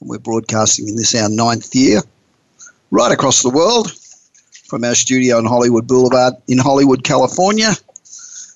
[0.00, 2.02] We're broadcasting in this our ninth year,
[2.90, 3.92] right across the world,
[4.66, 7.72] from our studio on Hollywood Boulevard in Hollywood, California.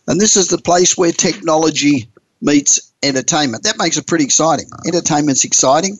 [0.06, 2.08] And this is the place where technology
[2.42, 3.62] meets entertainment.
[3.62, 4.66] That makes it pretty exciting.
[4.86, 5.98] Entertainment's exciting,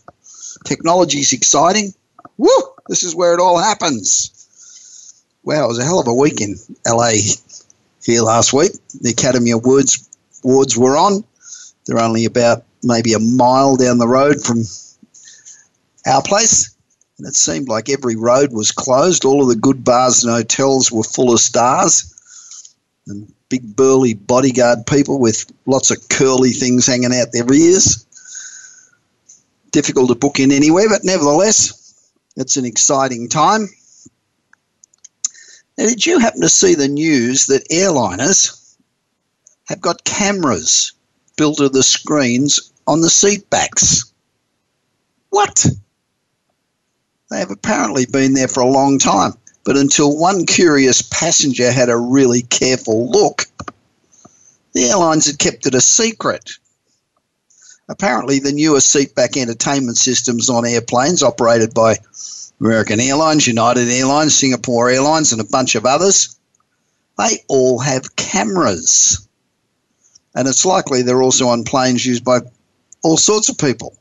[0.65, 1.95] technology's exciting.
[2.37, 2.49] Woo!
[2.88, 4.30] This is where it all happens.
[5.43, 7.13] Wow, it was a hell of a week in LA
[8.05, 8.73] here last week.
[9.01, 10.09] The Academy Awards
[10.45, 11.25] awards were on.
[11.87, 14.65] They're only about maybe a mile down the road from
[16.06, 16.74] our place.
[17.18, 19.24] And it seemed like every road was closed.
[19.24, 22.15] All of the good bars and hotels were full of stars
[23.06, 28.06] and big burly bodyguard people with lots of curly things hanging out their ears.
[29.71, 33.68] Difficult to book in anywhere, but nevertheless, it's an exciting time.
[35.76, 38.76] Now, did you happen to see the news that airliners
[39.66, 40.93] have got cameras
[41.37, 44.12] built to the screens on the seat backs?
[45.30, 45.66] What?
[47.31, 51.89] They have apparently been there for a long time, but until one curious passenger had
[51.89, 53.47] a really careful look,
[54.73, 56.51] the airlines had kept it a secret.
[57.89, 61.99] Apparently, the newer seatback entertainment systems on airplanes operated by
[62.61, 66.37] American Airlines, United Airlines, Singapore Airlines, and a bunch of others,
[67.17, 69.27] they all have cameras.
[70.34, 72.41] And it's likely they're also on planes used by
[73.03, 73.97] all sorts of people.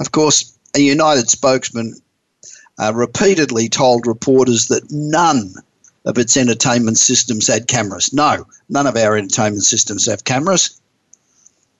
[0.00, 1.94] Of course, a United spokesman
[2.78, 5.54] uh, repeatedly told reporters that none
[6.04, 8.12] of its entertainment systems had cameras.
[8.12, 10.80] No, none of our entertainment systems have cameras.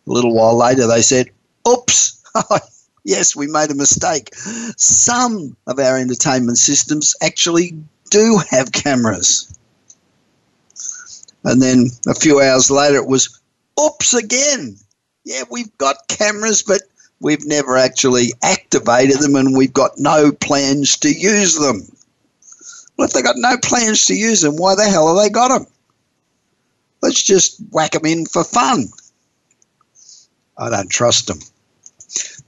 [0.06, 1.28] A little while later, they said,
[1.68, 2.22] oops,
[3.04, 4.34] yes, we made a mistake.
[4.76, 7.74] Some of our entertainment systems actually
[8.10, 9.58] do have cameras.
[11.44, 13.40] And then a few hours later, it was,
[13.80, 14.76] oops, again.
[15.24, 16.81] Yeah, we've got cameras, but
[17.22, 21.82] we've never actually activated them and we've got no plans to use them.
[22.96, 25.48] Well, if they've got no plans to use them, why the hell have they got
[25.48, 25.66] them?
[27.00, 28.88] Let's just whack them in for fun.
[30.58, 31.38] I don't trust them.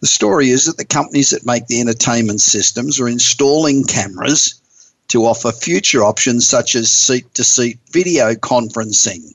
[0.01, 4.61] The story is that the companies that make the entertainment systems are installing cameras
[5.09, 9.35] to offer future options such as seat to seat video conferencing.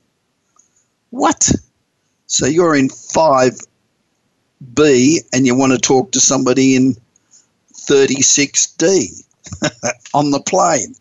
[1.09, 1.51] What?
[2.27, 2.89] So you're in
[4.64, 6.96] 5B and you want to talk to somebody in
[7.74, 9.24] 36D
[10.14, 10.96] on the plane.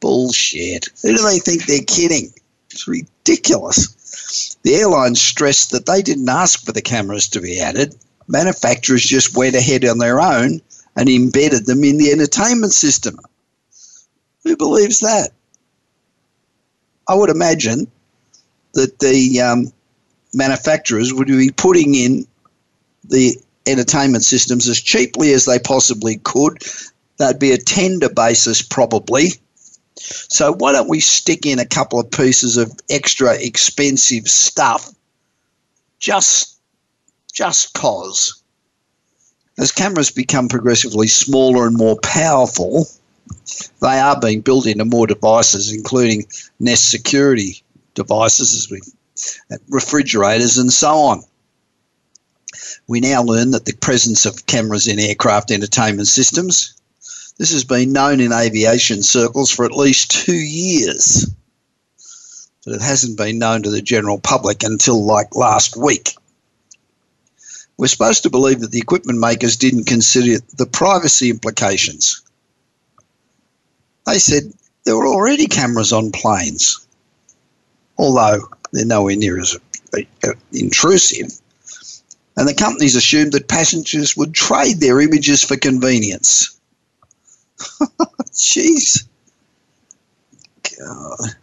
[0.00, 0.88] Bullshit.
[1.02, 2.32] Who do they think they're kidding?
[2.70, 4.56] It's ridiculous.
[4.62, 7.94] The airlines stressed that they didn't ask for the cameras to be added.
[8.28, 10.60] Manufacturers just went ahead on their own
[10.96, 13.18] and embedded them in the entertainment system.
[14.44, 15.30] Who believes that?
[17.08, 17.86] I would imagine
[18.74, 19.72] that the um,
[20.34, 22.26] manufacturers would be putting in
[23.08, 23.36] the
[23.66, 26.62] entertainment systems as cheaply as they possibly could.
[27.18, 29.28] That'd be a tender basis, probably.
[29.96, 34.92] So, why don't we stick in a couple of pieces of extra expensive stuff
[35.98, 36.58] just
[37.32, 38.42] just cause?
[39.58, 42.86] As cameras become progressively smaller and more powerful,
[43.80, 46.26] they are being built into more devices, including
[46.60, 47.62] Nest security
[47.94, 48.80] devices, as we
[49.68, 51.22] refrigerators and so on.
[52.86, 56.74] We now learn that the presence of cameras in aircraft entertainment systems.
[57.38, 61.28] This has been known in aviation circles for at least two years,
[62.64, 66.14] but it hasn't been known to the general public until like last week.
[67.76, 72.22] We're supposed to believe that the equipment makers didn't consider the privacy implications.
[74.06, 74.52] They said
[74.84, 76.86] there were already cameras on planes,
[77.98, 79.58] although they're nowhere near as
[79.94, 81.32] uh, intrusive.
[82.36, 86.58] And the companies assumed that passengers would trade their images for convenience.
[88.32, 89.06] Jeez.
[90.78, 91.34] God.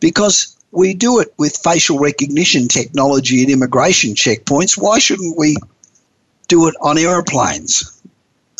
[0.00, 4.76] Because we do it with facial recognition technology at immigration checkpoints.
[4.76, 5.56] Why shouldn't we
[6.48, 8.00] do it on aeroplanes?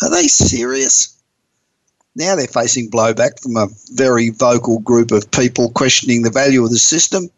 [0.01, 1.15] Are they serious?
[2.15, 6.71] Now they're facing blowback from a very vocal group of people questioning the value of
[6.71, 7.29] the system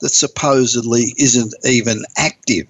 [0.00, 2.68] that supposedly isn't even active.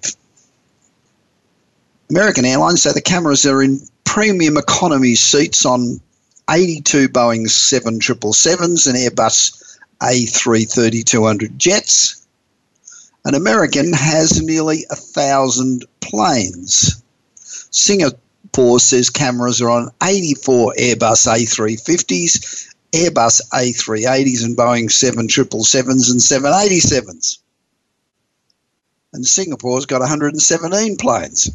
[2.09, 5.99] American Airlines say the cameras are in premium economy seats on
[6.49, 12.25] 82 Boeing 777s and Airbus A330-200 jets.
[13.25, 17.03] An American has nearly a thousand planes.
[17.71, 27.39] Singapore says cameras are on 84 Airbus A350s, Airbus A380s, and Boeing 777s and 787s.
[29.11, 31.51] And Singapore's got 117 planes.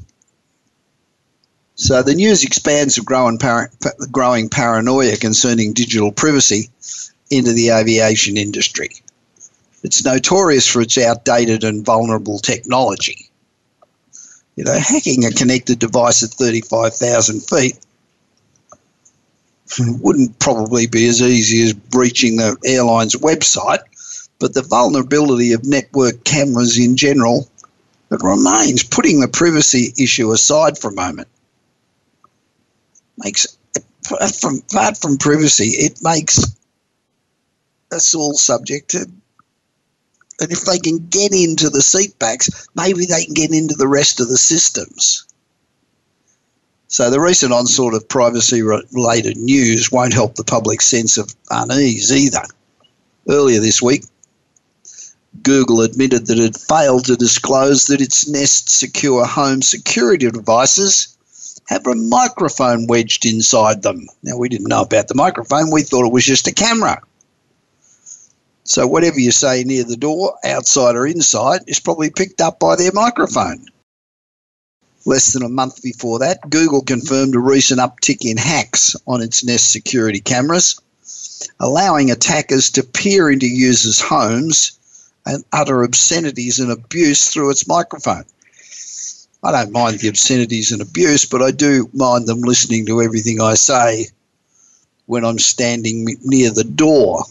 [1.83, 3.69] So the news expands of growing, par-
[4.13, 6.71] growing paranoia concerning digital privacy
[7.29, 8.91] into the aviation industry.
[9.83, 13.29] It's notorious for its outdated and vulnerable technology.
[14.55, 17.77] You know, hacking a connected device at 35,000 feet
[19.81, 23.81] wouldn't probably be as easy as breaching the airline's website,
[24.39, 27.51] but the vulnerability of network cameras in general
[28.13, 28.85] it remains.
[28.85, 31.27] Putting the privacy issue aside for a moment,
[33.19, 33.47] makes
[34.41, 36.57] from apart from privacy, it makes
[37.93, 39.07] us all subject to.
[40.41, 43.87] And if they can get into the seat backs, maybe they can get into the
[43.87, 45.25] rest of the systems.
[46.89, 52.43] So the recent onslaught of privacy-related news won't help the public's sense of unease either.
[53.29, 54.05] Earlier this week,
[55.43, 61.17] Google admitted that it failed to disclose that its Nest Secure home security devices
[61.73, 64.07] have a microphone wedged inside them.
[64.23, 67.01] Now, we didn't know about the microphone, we thought it was just a camera.
[68.65, 72.77] So, whatever you say near the door, outside or inside, is probably picked up by
[72.77, 73.67] their microphone.
[75.05, 79.43] Less than a month before that, Google confirmed a recent uptick in hacks on its
[79.43, 80.81] Nest security cameras,
[81.59, 84.79] allowing attackers to peer into users' homes
[85.27, 88.25] and utter obscenities and abuse through its microphone.
[89.45, 93.41] I don't mind the obscenities and abuse, but I do mind them listening to everything
[93.41, 94.07] I say
[95.07, 97.25] when I'm standing near the door,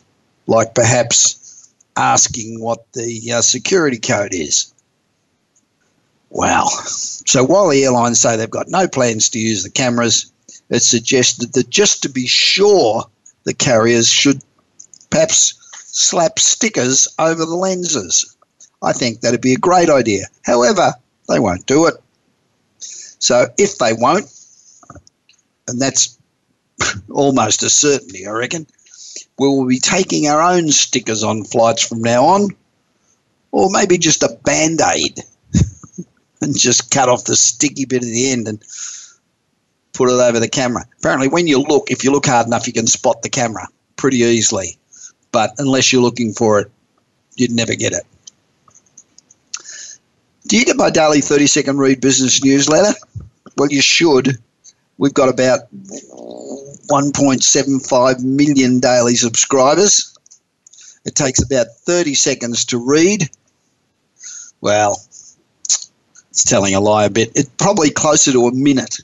[0.45, 4.73] like perhaps asking what the uh, security code is.
[6.29, 6.67] Wow.
[6.67, 10.31] So while the airlines say they've got no plans to use the cameras,
[10.69, 13.05] it's suggested that just to be sure,
[13.43, 14.41] the carriers should
[15.09, 18.35] perhaps slap stickers over the lenses.
[18.81, 20.25] I think that'd be a great idea.
[20.43, 20.93] However,
[21.27, 21.95] they won't do it.
[23.21, 24.25] So if they won't,
[25.67, 26.17] and that's
[27.09, 28.65] almost a certainty, I reckon,
[29.37, 32.49] we will be taking our own stickers on flights from now on,
[33.51, 35.19] or maybe just a band aid
[36.41, 38.59] and just cut off the sticky bit at the end and
[39.93, 40.83] put it over the camera.
[40.97, 43.67] Apparently, when you look, if you look hard enough, you can spot the camera
[43.97, 44.77] pretty easily.
[45.31, 46.71] But unless you're looking for it,
[47.35, 48.03] you'd never get it.
[50.51, 52.93] Do you get my daily 30 second read business newsletter?
[53.55, 54.37] Well, you should.
[54.97, 60.13] We've got about 1.75 million daily subscribers.
[61.05, 63.29] It takes about 30 seconds to read.
[64.59, 65.01] Well,
[65.63, 67.31] it's telling a lie a bit.
[67.33, 68.97] It's probably closer to a minute.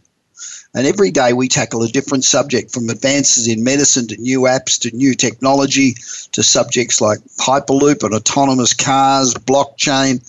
[0.73, 4.77] And every day we tackle a different subject from advances in medicine to new apps
[4.81, 5.95] to new technology
[6.33, 10.21] to subjects like Hyperloop and autonomous cars, blockchain,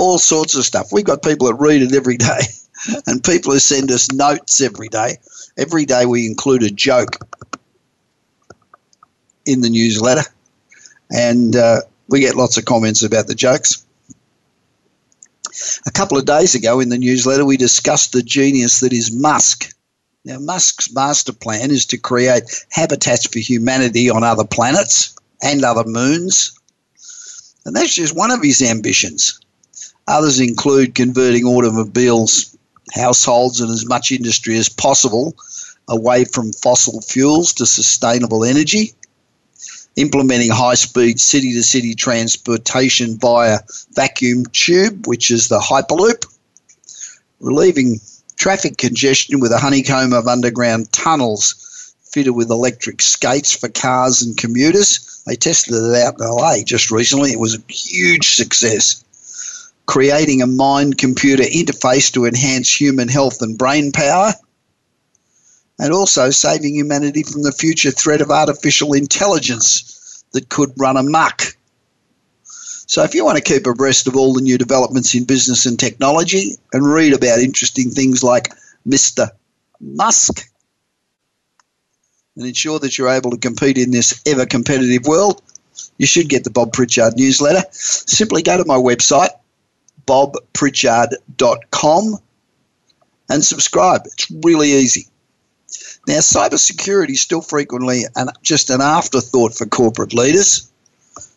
[0.00, 0.90] all sorts of stuff.
[0.90, 2.40] We've got people that read it every day
[3.06, 5.18] and people who send us notes every day.
[5.58, 7.18] Every day we include a joke
[9.44, 10.22] in the newsletter
[11.10, 13.84] and uh, we get lots of comments about the jokes.
[15.86, 19.74] A couple of days ago in the newsletter, we discussed the genius that is Musk.
[20.24, 25.84] Now, Musk's master plan is to create habitats for humanity on other planets and other
[25.84, 26.58] moons.
[27.66, 29.39] And that's just one of his ambitions.
[30.10, 32.56] Others include converting automobiles,
[32.92, 35.36] households, and as much industry as possible
[35.86, 38.92] away from fossil fuels to sustainable energy,
[39.94, 43.60] implementing high speed city to city transportation via
[43.92, 46.26] vacuum tube, which is the Hyperloop,
[47.38, 48.00] relieving
[48.36, 54.36] traffic congestion with a honeycomb of underground tunnels fitted with electric skates for cars and
[54.36, 55.22] commuters.
[55.24, 57.30] They tested it out in LA just recently.
[57.30, 59.04] It was a huge success
[59.86, 64.32] creating a mind computer interface to enhance human health and brain power,
[65.78, 71.56] and also saving humanity from the future threat of artificial intelligence that could run amok.
[72.86, 75.78] So, if you want to keep abreast of all the new developments in business and
[75.78, 78.52] technology and read about interesting things like
[78.86, 79.30] Mr.
[79.80, 80.44] Musk,
[82.36, 85.42] and ensure that you're able to compete in this ever competitive world,
[85.98, 87.62] you should get the Bob Pritchard newsletter.
[87.70, 89.30] Simply go to my website,
[90.10, 92.18] bobpritchard.com
[93.28, 94.02] and subscribe.
[94.06, 95.06] It's really easy.
[96.08, 100.68] Now, cybersecurity is still frequently an, just an afterthought for corporate leaders.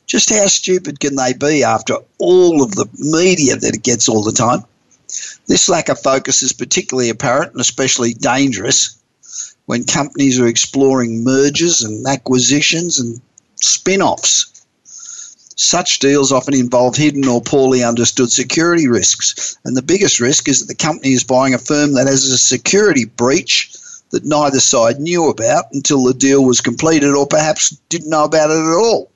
[0.07, 4.23] Just how stupid can they be after all of the media that it gets all
[4.23, 4.63] the time?
[5.47, 8.97] This lack of focus is particularly apparent and especially dangerous
[9.67, 13.21] when companies are exploring mergers and acquisitions and
[13.61, 14.47] spin offs.
[15.55, 20.59] Such deals often involve hidden or poorly understood security risks, and the biggest risk is
[20.59, 23.71] that the company is buying a firm that has a security breach
[24.09, 28.49] that neither side knew about until the deal was completed, or perhaps didn't know about
[28.49, 29.11] it at all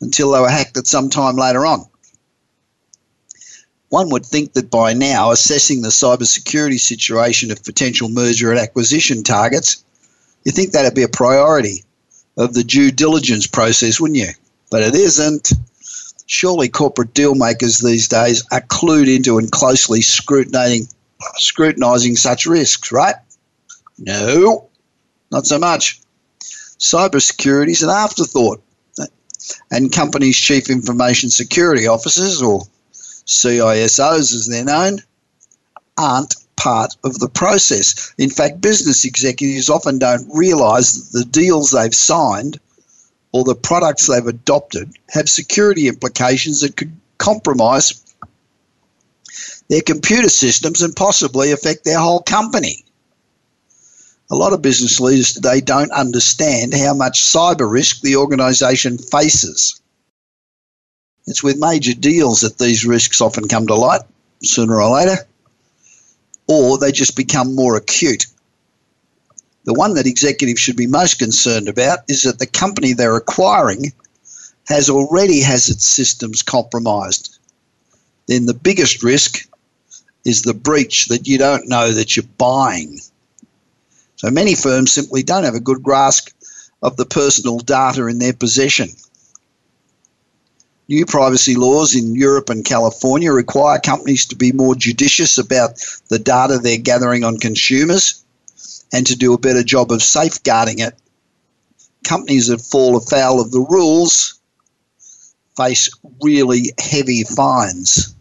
[0.00, 1.86] until they were hacked at some time later on.
[3.88, 9.22] One would think that by now, assessing the cybersecurity situation of potential merger and acquisition
[9.22, 9.84] targets,
[10.44, 11.84] you think that'd be a priority
[12.36, 14.30] of the due diligence process, wouldn't you?
[14.72, 15.52] But it isn't.
[16.26, 20.88] Surely corporate deal makers these days are clued into and closely scrutinizing,
[21.36, 23.16] scrutinizing such risks, right?
[23.98, 24.70] No,
[25.30, 26.00] not so much.
[26.78, 28.62] Cybersecurity is an afterthought,
[29.70, 32.62] and companies' chief information security officers, or
[33.26, 35.00] CISOs as they're known,
[35.98, 38.14] aren't part of the process.
[38.16, 42.58] In fact, business executives often don't realize that the deals they've signed
[43.32, 48.02] or the products they've adopted have security implications that could compromise
[49.68, 52.84] their computer systems and possibly affect their whole company.
[54.30, 59.80] A lot of business leaders today don't understand how much cyber risk the organisation faces.
[61.26, 64.02] It's with major deals that these risks often come to light
[64.42, 65.16] sooner or later,
[66.48, 68.26] or they just become more acute.
[69.64, 73.92] The one that executives should be most concerned about is that the company they're acquiring
[74.66, 77.38] has already has its systems compromised.
[78.26, 79.48] Then the biggest risk
[80.24, 83.00] is the breach that you don't know that you're buying.
[84.16, 86.30] So many firms simply don't have a good grasp
[86.82, 88.88] of the personal data in their possession.
[90.88, 96.18] New privacy laws in Europe and California require companies to be more judicious about the
[96.18, 98.21] data they're gathering on consumers
[98.92, 100.94] and to do a better job of safeguarding it.
[102.04, 104.40] Companies that fall afoul of the rules
[105.56, 105.90] face
[106.22, 108.14] really heavy fines.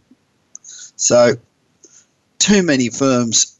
[0.96, 1.34] So,
[2.40, 3.58] too many firms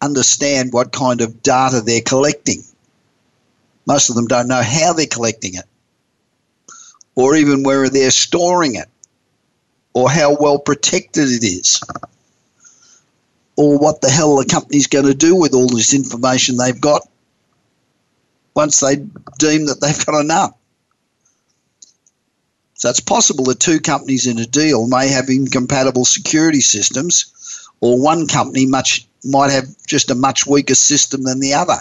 [0.00, 2.62] understand what kind of data they're collecting.
[3.86, 5.64] Most of them don't know how they're collecting it
[7.14, 8.88] or even where they're storing it,
[9.92, 11.80] or how well protected it is,
[13.56, 17.08] or what the hell the company's going to do with all this information they've got
[18.54, 18.96] once they
[19.38, 20.54] deem that they've got enough.
[22.74, 28.00] So it's possible that two companies in a deal may have incompatible security systems, or
[28.00, 31.78] one company much might have just a much weaker system than the other.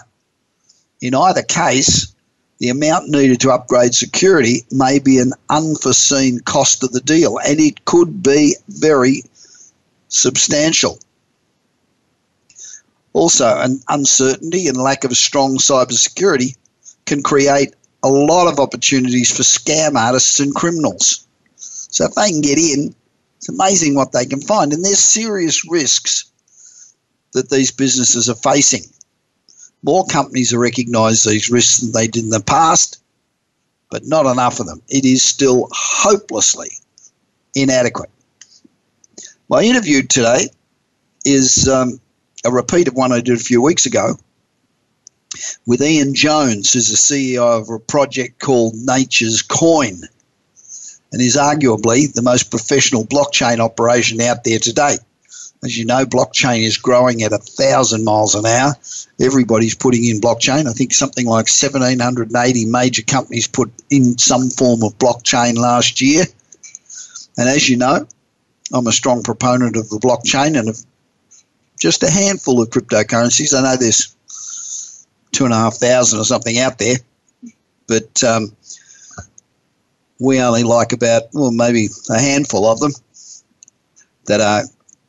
[1.02, 2.14] In either case,
[2.60, 7.60] the amount needed to upgrade security may be an unforeseen cost of the deal, and
[7.60, 9.24] it could be very
[10.08, 11.00] substantial.
[13.14, 16.58] Also, an uncertainty and lack of strong cybersecurity
[17.06, 21.28] can create a lot of opportunities for scam artists and criminals.
[21.56, 22.94] So if they can get in,
[23.38, 24.74] it's amazing what they can find.
[24.74, 26.26] And there's serious risks
[27.34, 28.84] that these businesses are facing.
[29.84, 33.02] More companies have recognised these risks than they did in the past,
[33.92, 34.82] but not enough of them.
[34.90, 36.72] It is still hopelessly
[37.54, 38.10] inadequate.
[39.50, 40.48] My interview today
[41.26, 42.00] is um,
[42.46, 44.18] a repeat of one I did a few weeks ago
[45.66, 50.02] with Ian Jones, who's the CEO of a project called Nature's Coin
[51.14, 54.98] and is arguably the most professional blockchain operation out there today.
[55.64, 58.76] As you know, blockchain is growing at a thousand miles an hour.
[59.22, 60.68] Everybody's putting in blockchain.
[60.68, 66.26] I think something like 1,780 major companies put in some form of blockchain last year.
[67.38, 68.06] And as you know,
[68.74, 70.84] I'm a strong proponent of the blockchain and of
[71.84, 73.54] just a handful of cryptocurrencies.
[73.54, 74.16] I know there's
[75.34, 76.96] two and a half thousand or something out there,
[77.88, 78.56] but um,
[80.18, 82.94] we only like about, well, maybe a handful of them
[84.28, 84.64] that are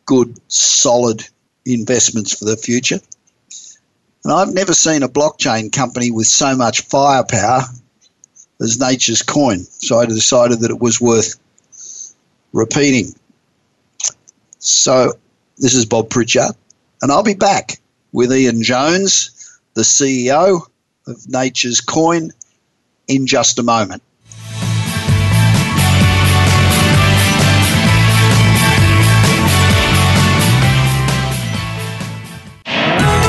[0.05, 1.23] good, solid
[1.65, 2.99] investments for the future.
[4.25, 7.61] And I've never seen a blockchain company with so much firepower
[8.61, 9.61] as Nature's Coin.
[9.61, 11.37] So I decided that it was worth
[12.53, 13.15] repeating.
[14.59, 15.13] So
[15.59, 16.57] this is Bob Pritchard,
[17.03, 17.79] and I'll be back
[18.13, 20.63] with Ian Jones, the CEO
[21.07, 22.31] of Nature's Coin,
[23.09, 24.03] in just a moment.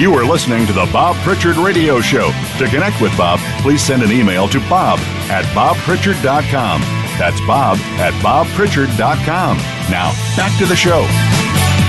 [0.00, 2.32] You are listening to the Bob Pritchard Radio Show.
[2.56, 6.80] To connect with Bob, please send an email to bob at bobpritchard.com.
[7.18, 9.58] That's bob at bobpritchard.com.
[9.90, 11.02] Now, back to the show.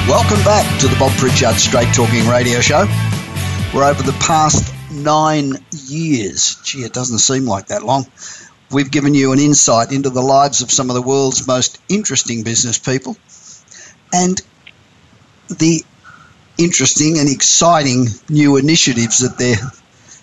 [0.09, 2.85] Welcome back to the Bob Pritchard Straight Talking Radio Show.
[3.73, 6.57] We're over the past nine years.
[6.65, 8.07] Gee, it doesn't seem like that long.
[8.69, 12.43] We've given you an insight into the lives of some of the world's most interesting
[12.43, 13.15] business people
[14.11, 14.41] and
[15.47, 15.85] the
[16.63, 19.71] interesting and exciting new initiatives that they're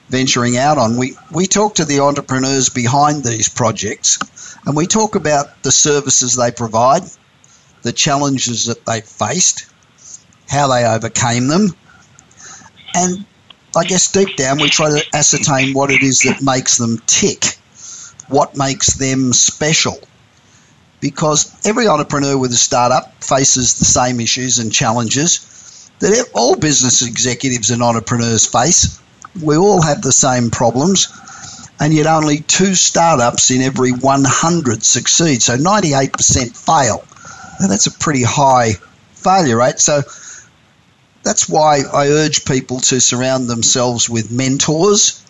[0.09, 0.97] venturing out on.
[0.97, 4.19] We, we talk to the entrepreneurs behind these projects
[4.65, 7.03] and we talk about the services they provide,
[7.83, 9.67] the challenges that they faced,
[10.49, 11.75] how they overcame them,
[12.95, 13.25] and
[13.77, 17.45] I guess deep down we try to ascertain what it is that makes them tick,
[18.29, 19.99] what makes them special.
[21.01, 25.58] Because every entrepreneur with a startup faces the same issues and challenges
[26.01, 29.01] that all business executives and entrepreneurs face.
[29.41, 31.09] We all have the same problems,
[31.81, 35.43] and yet only two startups in every 100 succeed.
[35.43, 37.05] So 98% fail.
[37.61, 38.73] Now that's a pretty high
[39.15, 39.81] failure rate.
[39.81, 40.03] So
[41.23, 45.25] that's why I urge people to surround themselves with mentors.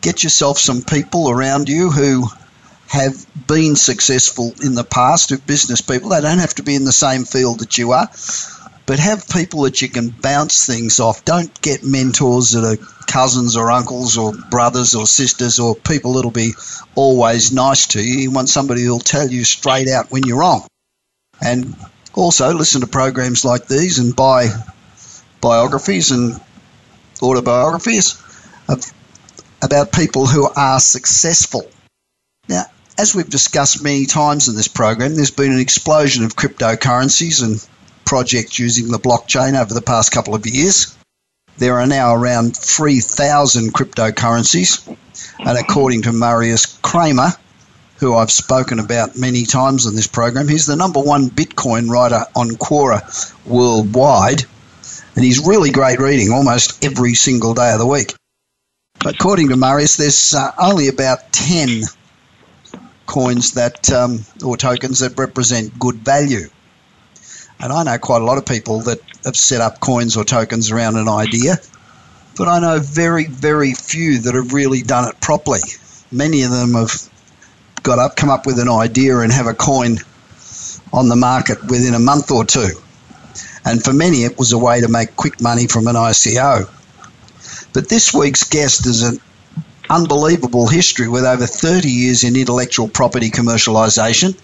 [0.00, 2.26] Get yourself some people around you who
[2.88, 6.10] have been successful in the past, who business people.
[6.10, 8.10] They don't have to be in the same field that you are
[8.86, 11.24] but have people that you can bounce things off.
[11.24, 16.30] Don't get mentors that are cousins or uncles or brothers or sisters or people that'll
[16.30, 16.52] be
[16.94, 18.20] always nice to you.
[18.20, 20.66] You want somebody who'll tell you straight out when you're wrong.
[21.40, 21.76] And
[22.14, 24.48] also listen to programs like these and buy
[25.40, 26.40] biographies and
[27.22, 28.20] autobiographies
[28.68, 28.84] of,
[29.62, 31.62] about people who are successful.
[32.48, 32.64] Now,
[32.98, 37.66] as we've discussed many times in this program, there's been an explosion of cryptocurrencies and
[38.04, 40.96] projects using the blockchain over the past couple of years.
[41.58, 44.96] There are now around 3,000 cryptocurrencies,
[45.38, 47.32] and according to Marius Kramer,
[47.96, 52.24] who I've spoken about many times on this program, he's the number one Bitcoin writer
[52.34, 53.02] on Quora
[53.46, 54.44] worldwide,
[55.14, 58.14] and he's really great reading almost every single day of the week.
[59.04, 61.82] According to Marius, there's uh, only about 10
[63.06, 66.48] coins that um, or tokens that represent good value.
[67.62, 70.72] And I know quite a lot of people that have set up coins or tokens
[70.72, 71.58] around an idea,
[72.36, 75.60] but I know very, very few that have really done it properly.
[76.10, 76.90] Many of them have
[77.84, 79.98] got up, come up with an idea, and have a coin
[80.92, 82.70] on the market within a month or two.
[83.64, 86.68] And for many, it was a way to make quick money from an ICO.
[87.72, 89.20] But this week's guest is an
[89.88, 94.36] unbelievable history with over 30 years in intellectual property commercialization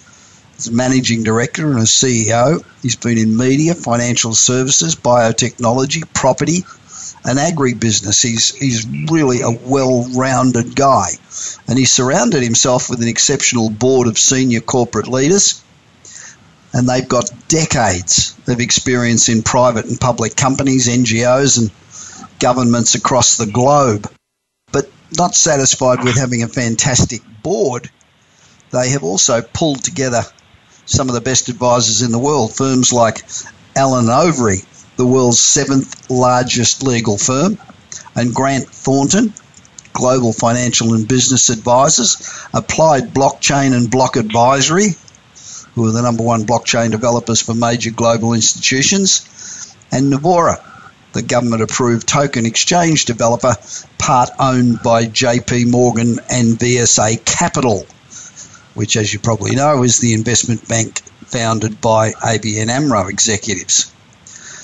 [0.59, 2.65] as managing director and a CEO.
[2.83, 6.65] He's been in media, financial services, biotechnology, property,
[7.25, 8.23] and agribusiness.
[8.23, 11.11] He's, he's really a well rounded guy.
[11.69, 15.63] And he's surrounded himself with an exceptional board of senior corporate leaders.
[16.73, 21.71] And they've got decades of experience in private and public companies, NGOs, and
[22.41, 24.11] governments across the globe.
[24.71, 27.91] But not satisfied with having a fantastic board,
[28.71, 30.23] they have also pulled together
[30.89, 33.23] some of the best advisors in the world, firms like
[33.77, 34.65] Allen Overy,
[34.97, 37.59] the world's seventh largest legal firm,
[38.17, 39.33] and Grant Thornton,
[39.93, 42.17] global financial and business advisors,
[42.55, 44.97] Applied Blockchain and Block Advisory,
[45.75, 50.65] who are the number one blockchain developers for major global institutions, and Nivaura,
[51.13, 53.55] the government approved token exchange developer,
[53.99, 57.87] part owned by JP Morgan and VSA Capital.
[58.79, 63.93] Which, as you probably know, is the investment bank founded by ABN AMRO executives.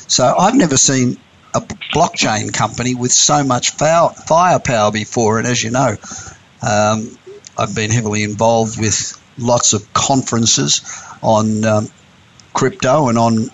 [0.07, 1.17] So I've never seen
[1.53, 1.61] a
[1.93, 5.39] blockchain company with so much firepower before.
[5.41, 5.97] And as you know,
[6.63, 7.19] um,
[7.59, 10.83] I've been heavily involved with lots of conferences
[11.21, 11.89] on um,
[12.53, 13.51] crypto and on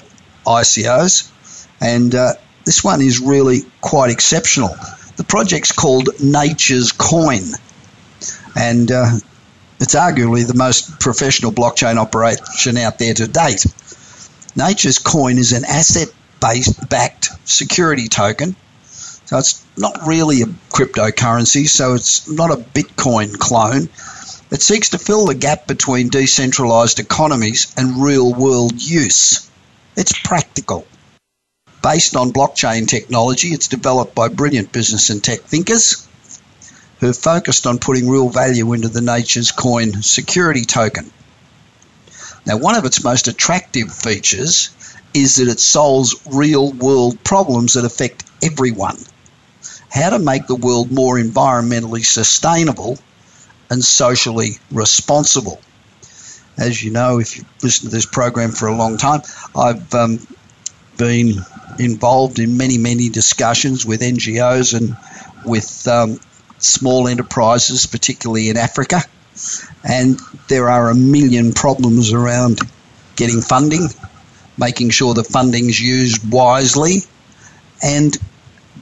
[0.47, 1.33] ICOs.
[1.81, 2.35] And uh,
[2.67, 4.77] this one is really quite exceptional.
[5.17, 7.45] The project's called Nature's Coin.
[8.55, 9.13] And uh,
[9.81, 13.65] it's arguably the most professional blockchain operation out there to date.
[14.55, 16.09] Nature's Coin is an asset
[16.41, 18.55] based backed security token.
[19.25, 23.89] So it's not really a cryptocurrency, so it's not a Bitcoin clone.
[24.51, 29.49] It seeks to fill the gap between decentralized economies and real world use.
[29.97, 30.87] It's practical.
[31.83, 36.07] Based on blockchain technology, it's developed by brilliant business and tech thinkers
[37.01, 41.11] who focused on putting real value into the Nature's Coin security token.
[42.47, 44.71] Now, one of its most attractive features
[45.15, 48.99] is that it solves real world problems that affect everyone.
[49.91, 52.99] How to make the world more environmentally sustainable
[53.71, 55.61] and socially responsible.
[56.59, 59.23] As you know, if you've listened to this program for a long time,
[59.57, 60.27] I've um,
[60.97, 61.41] been
[61.79, 64.97] involved in many, many discussions with NGOs and
[65.45, 66.21] with um,
[66.63, 69.03] small enterprises, particularly in Africa.
[69.83, 72.61] And there are a million problems around
[73.17, 73.89] getting funding,
[74.59, 76.99] making sure the funding's used wisely,
[77.83, 78.17] and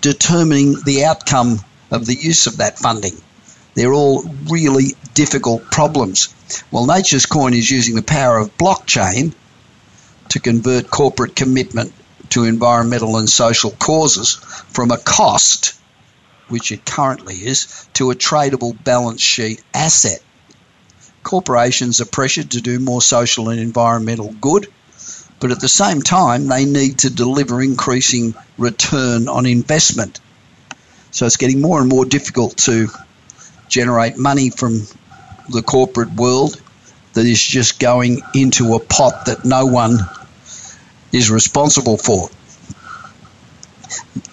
[0.01, 1.61] determining the outcome
[1.91, 3.15] of the use of that funding.
[3.75, 6.35] They're all really difficult problems.
[6.71, 9.33] Well, Nature's Coin is using the power of blockchain
[10.31, 11.93] to convert corporate commitment
[12.31, 14.35] to environmental and social causes
[14.69, 15.78] from a cost,
[16.49, 20.21] which it currently is, to a tradable balance sheet asset.
[21.23, 24.67] Corporations are pressured to do more social and environmental good
[25.41, 30.21] but at the same time, they need to deliver increasing return on investment.
[31.11, 32.89] So it's getting more and more difficult to
[33.69, 34.83] generate money from
[35.49, 36.61] the corporate world
[37.15, 39.99] that is just going into a pot that no one
[41.13, 42.29] is responsible for.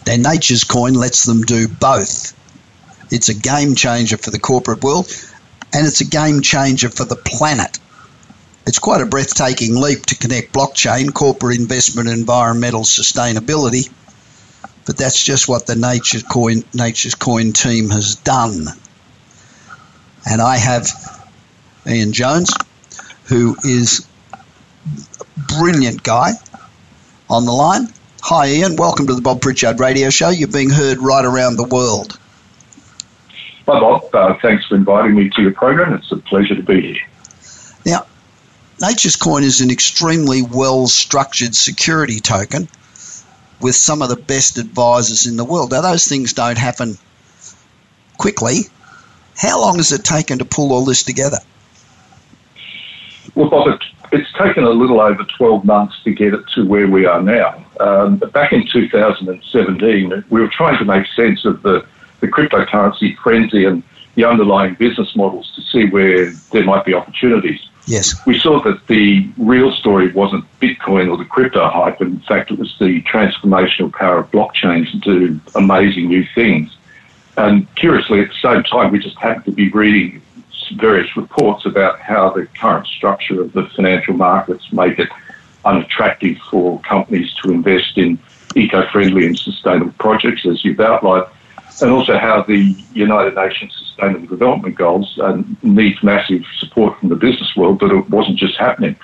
[0.05, 2.33] Their nature's coin lets them do both.
[3.11, 5.07] It's a game changer for the corporate world
[5.73, 7.79] and it's a game changer for the planet.
[8.65, 13.91] It's quite a breathtaking leap to connect blockchain, corporate investment, environmental sustainability,
[14.85, 18.67] but that's just what the Nature's Coin, Nature's Coin team has done.
[20.27, 20.87] And I have
[21.85, 22.51] Ian Jones,
[23.25, 24.43] who is a
[25.57, 26.31] brilliant guy,
[27.29, 27.87] on the line.
[28.27, 28.75] Hi, Ian.
[28.75, 30.29] Welcome to the Bob Pritchard Radio Show.
[30.29, 32.17] You're being heard right around the world.
[33.67, 34.15] Hi, Bob.
[34.15, 35.93] Uh, thanks for inviting me to your program.
[35.93, 37.07] It's a pleasure to be here.
[37.85, 38.07] Now,
[38.81, 42.67] Nature's Coin is an extremely well structured security token
[43.61, 45.69] with some of the best advisors in the world.
[45.69, 46.97] Now, those things don't happen
[48.17, 48.61] quickly.
[49.37, 51.37] How long has it taken to pull all this together?
[53.33, 53.79] Well, Bob,
[54.11, 57.65] it's taken a little over 12 months to get it to where we are now.
[57.79, 61.85] Um, back in 2017, we were trying to make sense of the,
[62.19, 63.83] the cryptocurrency frenzy and
[64.15, 67.59] the underlying business models to see where there might be opportunities.
[67.87, 68.15] Yes.
[68.25, 71.99] We saw that the real story wasn't Bitcoin or the crypto hype.
[71.99, 76.75] But in fact, it was the transformational power of blockchain to do amazing new things.
[77.37, 80.21] And curiously, at the same time, we just happened to be reading
[80.69, 85.09] various reports about how the current structure of the financial markets make it
[85.63, 88.19] unattractive for companies to invest in
[88.55, 91.25] eco-friendly and sustainable projects, as you've outlined
[91.81, 97.15] and also how the United Nations Sustainable Development Goals uh, need massive support from the
[97.15, 98.95] business world, but it wasn't just happening.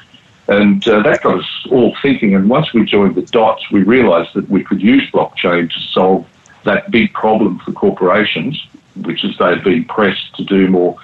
[0.47, 2.35] And uh, that got us all thinking.
[2.35, 6.27] And once we joined the dots, we realized that we could use blockchain to solve
[6.63, 10.97] that big problem for corporations, which is they've been pressed to do more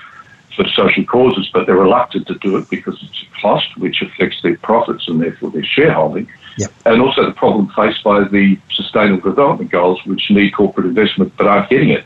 [0.58, 4.41] for social causes, but they're reluctant to do it because it's a cost which affects
[4.41, 6.28] their profits and therefore their shareholding.
[6.58, 6.72] Yep.
[6.86, 11.48] And also the problem faced by the Sustainable Development Goals, which need corporate investment but
[11.48, 12.04] aren't getting it.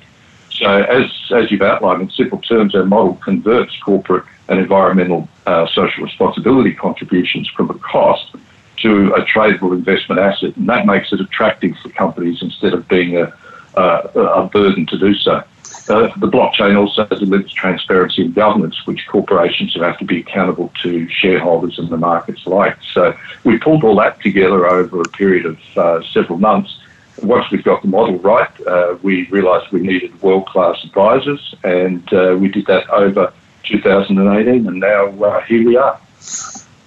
[0.51, 5.65] So, as, as you've outlined, in simple terms, our model converts corporate and environmental uh,
[5.67, 8.35] social responsibility contributions from a cost
[8.81, 13.17] to a tradable investment asset, and that makes it attractive for companies instead of being
[13.17, 13.33] a,
[13.75, 13.81] a,
[14.19, 15.41] a burden to do so.
[15.89, 21.09] Uh, the blockchain also delivers transparency and governance, which corporations have to be accountable to
[21.09, 22.77] shareholders and the markets like.
[22.93, 26.79] So we pulled all that together over a period of uh, several months.
[27.23, 32.35] Once we've got the model right, uh, we realised we needed world-class advisors, and uh,
[32.39, 35.99] we did that over 2018, and now uh, here we are.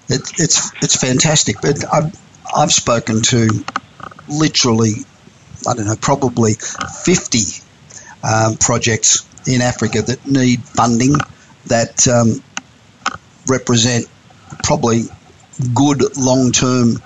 [0.08, 2.14] It, it's it's fantastic, but I've
[2.54, 3.48] I've spoken to
[4.28, 4.92] literally,
[5.68, 7.63] I don't know, probably 50
[8.24, 11.14] um, projects in Africa that need funding
[11.66, 12.42] that um,
[13.46, 14.06] represent
[14.62, 15.02] probably
[15.74, 17.02] good long term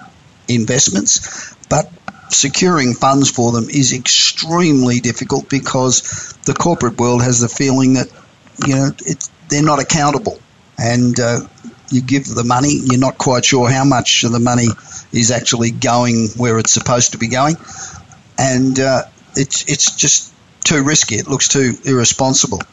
[0.49, 1.91] investments, but
[2.31, 8.09] securing funds for them is extremely difficult because the corporate world has the feeling that
[8.67, 8.91] you know
[9.49, 10.39] they're not accountable.
[10.81, 11.41] And uh,
[11.91, 14.69] you give the money you're not quite sure how much of the money
[15.13, 17.57] is actually going where it's supposed to be going.
[18.39, 19.03] And uh,
[19.35, 20.33] it's it's just
[20.69, 22.65] too risky it looks too irresponsible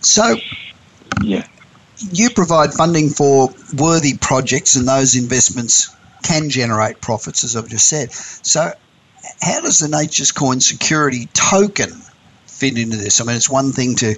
[0.00, 0.36] so
[1.20, 1.44] yeah
[2.00, 7.88] you provide funding for worthy projects, and those investments can generate profits, as I've just
[7.88, 8.12] said.
[8.12, 8.72] So,
[9.42, 11.90] how does the Nature's Coin security token
[12.46, 13.20] fit into this?
[13.20, 14.14] I mean, it's one thing to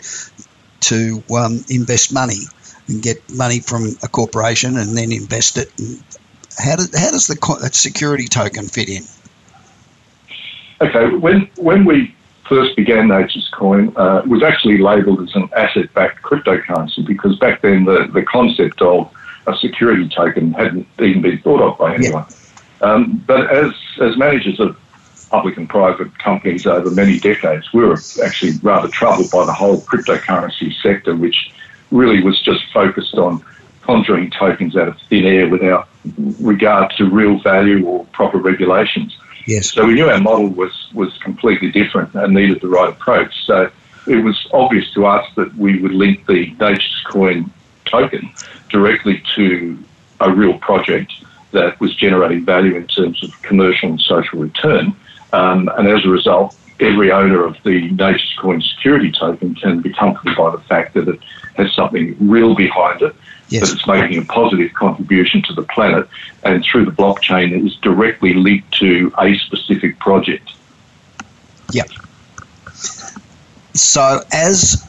[0.83, 2.40] to um, invest money
[2.88, 5.68] and get money from a corporation and then invest it.
[6.59, 9.03] How does how does the security token fit in?
[10.83, 12.14] Okay, when when we
[12.49, 17.85] first began Nature's Coin uh, was actually labelled as an asset-backed cryptocurrency because back then
[17.85, 19.11] the, the concept of
[19.47, 22.27] a security token hadn't even been thought of by anyone.
[22.29, 22.87] Yeah.
[22.87, 24.77] Um, but as as managers of
[25.31, 29.81] public and private companies over many decades, we were actually rather troubled by the whole
[29.83, 31.53] cryptocurrency sector, which
[31.92, 33.42] really was just focused on
[33.83, 35.88] conjuring tokens out of thin air without
[36.40, 39.16] regard to real value or proper regulations.
[39.46, 39.72] Yes.
[39.72, 43.35] So we knew our model was, was completely different and needed the right approach.
[43.44, 43.70] So
[44.07, 47.50] it was obvious to us that we would link the Nature's Coin
[47.85, 48.31] token
[48.68, 49.78] directly to
[50.20, 51.12] a real project
[51.52, 54.94] that was generating value in terms of commercial and social return.
[55.33, 59.92] Um, and as a result, every owner of the Nature's Coin security token can be
[59.92, 61.20] comforted by the fact that it
[61.55, 63.14] has something real behind it
[63.53, 63.69] yes.
[63.69, 66.09] that it's making a positive contribution to the planet,
[66.43, 70.53] and through the blockchain it is directly linked to a specific project.
[71.73, 71.88] Yep.
[73.75, 74.87] So as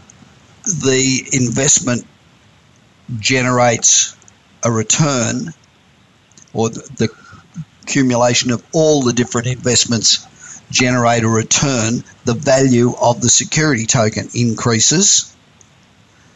[0.64, 2.06] the investment
[3.20, 4.16] generates
[4.64, 5.54] a return,
[6.54, 7.10] or the
[7.84, 10.28] accumulation of all the different investments
[10.72, 15.36] generate a return, the value of the security token increases.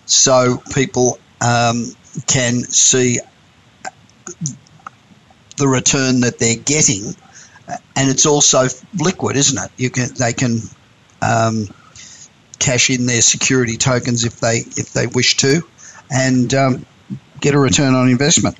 [0.06, 3.20] So people um, can see
[5.58, 7.16] the return that they're getting,
[7.96, 8.68] and it's also
[9.00, 9.72] liquid, isn't it?
[9.78, 10.60] You can they can
[11.22, 11.68] um,
[12.60, 15.62] cash in their security tokens if they if they wish to,
[16.12, 16.86] and um,
[17.40, 18.58] get a return on investment.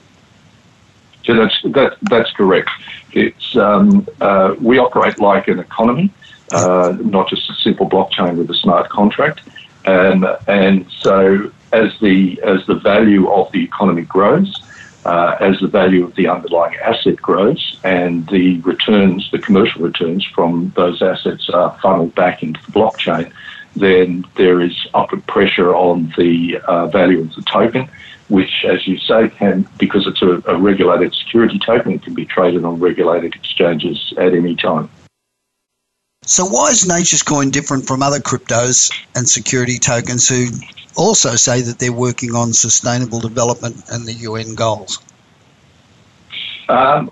[1.26, 2.70] So that's that, that's correct.
[3.12, 6.12] It's um, uh, we operate like an economy,
[6.54, 9.42] uh, not just a simple blockchain with a smart contract,
[9.86, 14.62] and and so as the as the value of the economy grows,
[15.06, 20.26] uh, as the value of the underlying asset grows, and the returns, the commercial returns
[20.26, 23.32] from those assets are funneled back into the blockchain,
[23.76, 27.88] then there is upward pressure on the uh, value of the token,
[28.28, 32.26] which, as you say, can because it's a, a regulated security token, it can be
[32.26, 34.90] traded on regulated exchanges at any time.
[36.28, 40.48] So, why is Nature's Coin different from other cryptos and security tokens who
[40.98, 45.00] also say that they're working on sustainable development and the UN goals?
[46.68, 47.10] Um,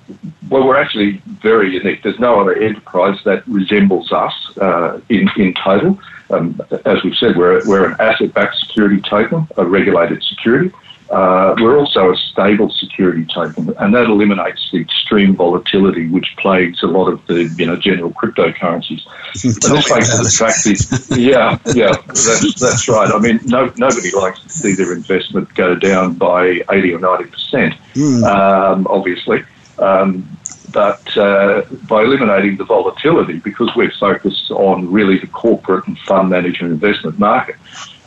[0.50, 2.04] well, we're actually very unique.
[2.04, 5.98] There's no other enterprise that resembles us uh, in, in total.
[6.30, 10.74] Um, as we've said, we're, we're an asset backed security token, a regulated security.
[11.10, 16.82] Uh, we're also a stable security token, and that eliminates the extreme volatility which plagues
[16.82, 19.06] a lot of the you know general cryptocurrencies.
[19.44, 21.18] and this makes it attractive.
[21.18, 23.12] yeah, yeah, that's that's right.
[23.12, 27.30] I mean, no, nobody likes to see their investment go down by eighty or ninety
[27.30, 28.24] percent, mm.
[28.24, 29.44] um, obviously.
[29.78, 30.28] Um,
[30.72, 36.30] but uh, by eliminating the volatility, because we're focused on really the corporate and fund
[36.30, 37.56] management investment market,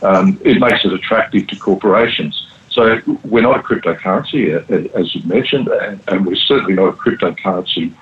[0.02, 2.47] um, it makes it attractive to corporations.
[2.78, 7.92] So we're not a cryptocurrency, uh, as you mentioned, and, we're certainly not a cryptocurrency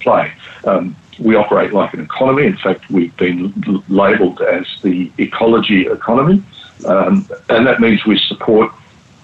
[0.00, 0.30] play.
[0.66, 2.44] Um, we operate like an economy.
[2.44, 3.54] In fact, we've been
[3.88, 6.42] labelled as the ecology economy,
[6.84, 8.70] um, and that means we support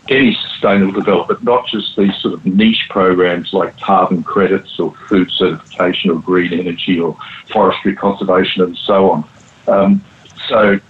[0.09, 5.31] any sustainable development, not just these sort of niche programs like carbon credits or food
[5.31, 7.19] certification or green energy or
[7.53, 9.25] forestry conservation and so on.
[9.69, 10.05] Um,
[10.49, 10.81] so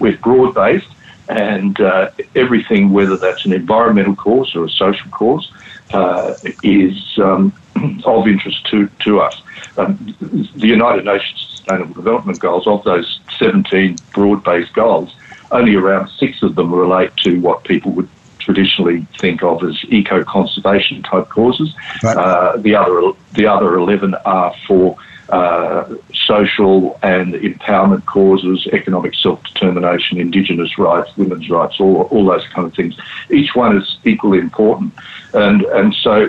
[0.00, 0.88] we're broad based
[1.28, 5.50] and uh, everything, whether that's an environmental cause or a social cause,
[5.92, 7.52] uh, is um,
[8.04, 9.42] of interest to, to us.
[9.76, 15.14] Um, the United Nations Sustainable Development Goals, of those 17 broad based goals,
[15.50, 18.08] only around six of them relate to what people would
[18.38, 21.74] traditionally think of as eco-conservation type causes.
[22.02, 22.16] Right.
[22.16, 24.96] Uh, the other the other eleven are for
[25.28, 32.66] uh, social and empowerment causes, economic self-determination, indigenous rights, women's rights, all, all those kind
[32.66, 32.96] of things.
[33.30, 34.92] Each one is equally important.
[35.34, 36.28] And, and so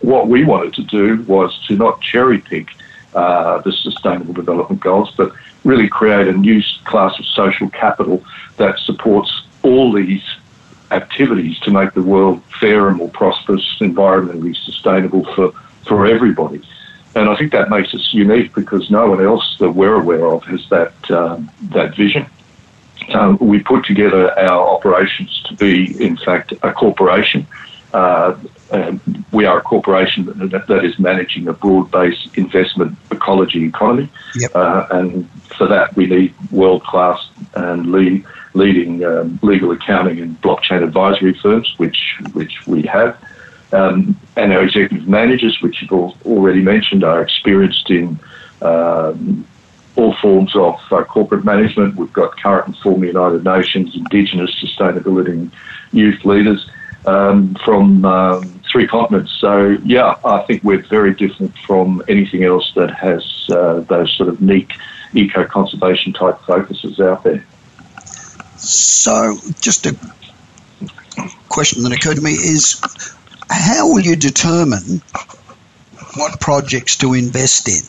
[0.00, 2.68] what we wanted to do was to not cherry pick
[3.14, 5.32] uh, the sustainable development goals, but
[5.64, 8.22] really create a new class of social capital
[8.58, 10.22] that supports all these
[10.90, 15.52] activities to make the world fairer, more prosperous, environmentally sustainable for,
[15.84, 16.62] for everybody.
[17.16, 20.44] And I think that makes us unique because no one else that we're aware of
[20.44, 22.26] has that um, that vision.
[23.14, 27.46] Um, we put together our operations to be, in fact, a corporation.
[27.94, 28.36] Uh,
[29.32, 34.50] we are a corporation that, that is managing a broad-based investment ecology economy, yep.
[34.54, 40.82] uh, and for that we need world-class and lead, leading um, legal accounting and blockchain
[40.82, 43.16] advisory firms, which which we have.
[43.72, 45.92] Um, and our executive managers, which you've
[46.24, 48.18] already mentioned, are experienced in
[48.62, 49.46] um,
[49.96, 51.96] all forms of uh, corporate management.
[51.96, 55.50] We've got current and former United Nations, Indigenous sustainability and
[55.92, 56.70] youth leaders
[57.06, 59.32] um, from um, three continents.
[59.40, 64.28] So, yeah, I think we're very different from anything else that has uh, those sort
[64.28, 64.70] of neat
[65.14, 67.44] eco conservation type focuses out there.
[68.56, 69.96] So, just a
[71.48, 72.80] question that occurred to me is
[73.50, 75.02] how will you determine
[76.16, 77.82] what projects to invest in?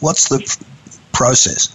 [0.00, 0.66] What's the
[1.12, 1.74] process?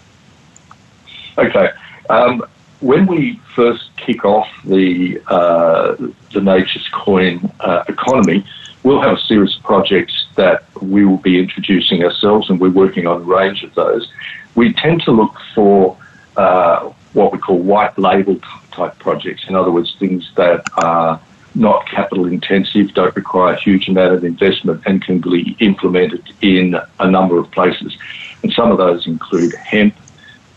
[1.37, 1.69] Okay.
[2.09, 2.43] Um,
[2.81, 5.95] when we first kick off the uh,
[6.33, 8.45] the Nature's Coin uh, economy,
[8.83, 13.07] we'll have a series of projects that we will be introducing ourselves, and we're working
[13.07, 14.11] on a range of those.
[14.55, 15.97] We tend to look for
[16.37, 18.39] uh, what we call white label
[18.71, 19.43] type projects.
[19.47, 21.21] In other words, things that are
[21.55, 26.75] not capital intensive, don't require a huge amount of investment, and can be implemented in
[26.99, 27.97] a number of places.
[28.43, 29.95] And some of those include hemp,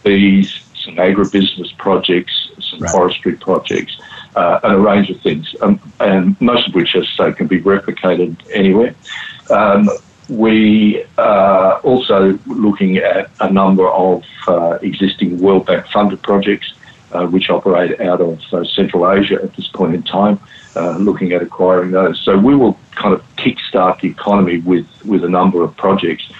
[0.05, 2.91] bees, some agribusiness projects, some right.
[2.91, 3.99] forestry projects,
[4.37, 7.47] uh, and a range of things, um, and most of which, as I say, can
[7.47, 8.95] be replicated anywhere.
[9.51, 9.89] Um,
[10.29, 16.73] we are also looking at a number of uh, existing World Bank funded projects
[17.15, 20.39] uh, which operate out of Central Asia at this point in time,
[20.77, 22.21] uh, looking at acquiring those.
[22.21, 26.31] So we will kind of kickstart the economy with, with a number of projects.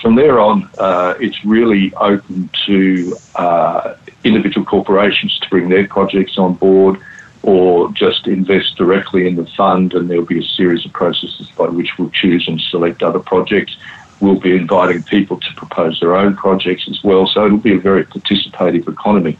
[0.00, 6.38] From there on, uh, it's really open to uh, individual corporations to bring their projects
[6.38, 7.00] on board
[7.42, 11.66] or just invest directly in the fund, and there'll be a series of processes by
[11.66, 13.76] which we'll choose and select other projects.
[14.20, 17.78] We'll be inviting people to propose their own projects as well, so it'll be a
[17.78, 19.36] very participative economy.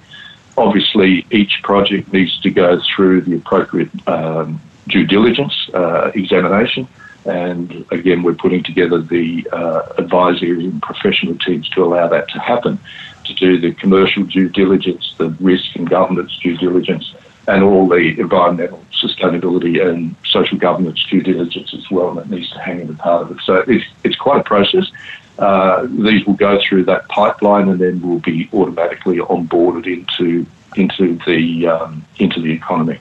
[0.56, 6.86] Obviously, each project needs to go through the appropriate um, due diligence uh, examination.
[7.24, 12.38] And again, we're putting together the uh, advisory and professional teams to allow that to
[12.38, 12.78] happen,
[13.24, 17.14] to do the commercial due diligence, the risk and governance due diligence,
[17.48, 22.10] and all the environmental sustainability and social governance due diligence as well.
[22.10, 23.42] And that needs to hang in the part of it.
[23.44, 24.90] So it's, it's quite a process.
[25.38, 31.18] Uh, these will go through that pipeline and then will be automatically onboarded into into
[31.26, 32.98] the um, into the economy.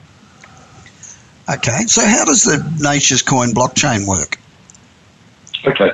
[1.49, 4.39] Okay, so how does the Nature's Coin blockchain work?
[5.65, 5.91] Okay,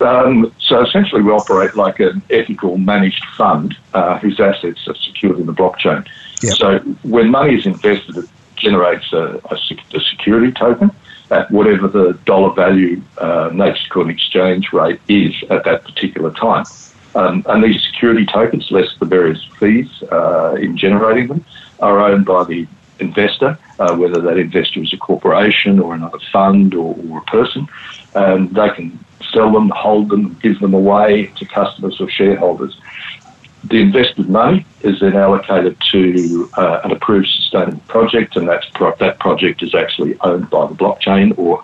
[0.00, 5.38] um, so essentially we operate like an ethical managed fund uh, whose assets are secured
[5.38, 6.06] in the blockchain.
[6.42, 6.56] Yep.
[6.56, 9.56] So when money is invested, it generates a, a,
[9.94, 10.90] a security token
[11.30, 16.64] at whatever the dollar value uh, Nature's Coin exchange rate is at that particular time.
[17.14, 21.44] Um, and these security tokens, less the various fees uh, in generating them,
[21.80, 22.66] are owned by the
[23.00, 27.66] investor, uh, whether that investor is a corporation or another fund or, or a person.
[28.14, 28.98] And they can
[29.32, 32.78] sell them, hold them, give them away to customers or shareholders.
[33.64, 38.96] The invested money is then allocated to uh, an approved sustainable project, and that's pro-
[38.96, 41.62] that project is actually owned by the blockchain or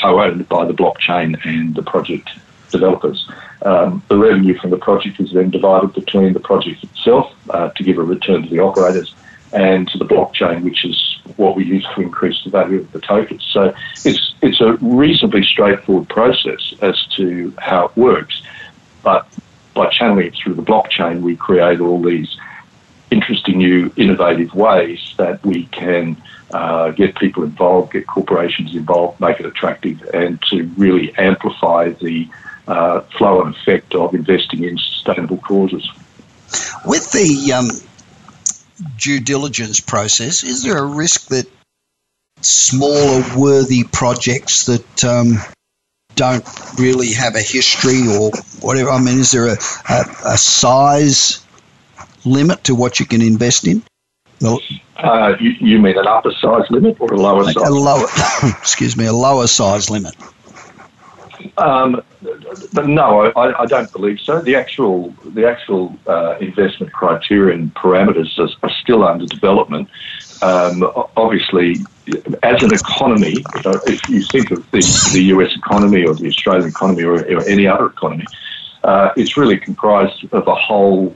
[0.00, 2.30] co-owned by the blockchain and the project
[2.70, 3.28] developers.
[3.62, 7.82] Um, the revenue from the project is then divided between the project itself uh, to
[7.82, 9.14] give a return to the operators
[9.52, 13.00] and to the blockchain, which is what we use to increase the value of the
[13.00, 13.46] tokens.
[13.52, 13.74] So
[14.04, 18.42] it's it's a reasonably straightforward process as to how it works,
[19.02, 19.26] but
[19.74, 22.36] by channeling it through the blockchain, we create all these
[23.10, 26.16] interesting new innovative ways that we can
[26.50, 32.28] uh, get people involved, get corporations involved, make it attractive, and to really amplify the
[32.66, 35.88] uh, flow and effect of investing in sustainable causes.
[36.84, 37.68] With the um,
[38.96, 41.46] due diligence process, is there a risk that
[42.40, 45.36] smaller worthy projects that um,
[46.14, 46.44] don't
[46.78, 48.90] really have a history or whatever?
[48.90, 49.56] I mean, is there a,
[49.88, 51.44] a, a size
[52.24, 53.82] limit to what you can invest in?
[54.40, 54.60] Well,
[54.96, 57.56] uh, you, you, mean an upper size limit or a lower size?
[57.56, 58.06] A lower,
[58.58, 60.14] excuse me, a lower size limit.
[61.58, 62.02] Um,
[62.72, 64.40] no, I, I, don't believe so.
[64.40, 69.88] The actual the actual uh, investment criteria and parameters are, are still under development.
[70.42, 70.82] Um,
[71.16, 71.76] obviously,
[72.42, 73.44] as an economy,
[73.86, 74.80] if you think of the,
[75.12, 78.26] the US economy or the Australian economy or, or any other economy,
[78.82, 81.14] uh, it's really comprised of a whole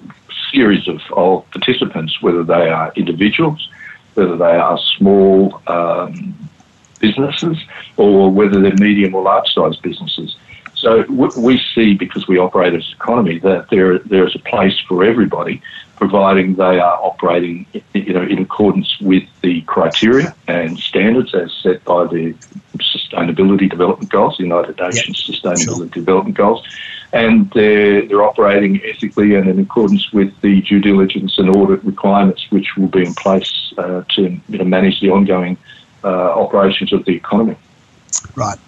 [0.53, 3.68] series of, of participants, whether they are individuals,
[4.14, 6.35] whether they are small um,
[7.01, 7.59] businesses,
[7.97, 10.37] or whether they're medium or large sized businesses.
[10.77, 14.79] So we see, because we operate as an economy, that there there is a place
[14.87, 15.62] for everybody,
[15.97, 21.84] providing they are operating, you know, in accordance with the criteria and standards as set
[21.84, 22.34] by the
[22.78, 25.36] Sustainability Development Goals, the United Nations yep.
[25.42, 26.03] Sustainability sure.
[26.03, 26.66] Development Goals,
[27.12, 32.47] and they're, they're operating ethically and in accordance with the due diligence and audit requirements
[32.51, 35.57] which will be in place uh, to you know, manage the ongoing
[36.05, 37.57] uh, operations of the economy.
[38.34, 38.59] Right.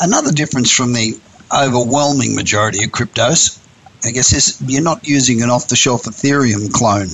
[0.00, 1.18] Another difference from the
[1.54, 3.62] overwhelming majority of cryptos,
[4.06, 7.08] I guess, you're not using an off the shelf Ethereum clone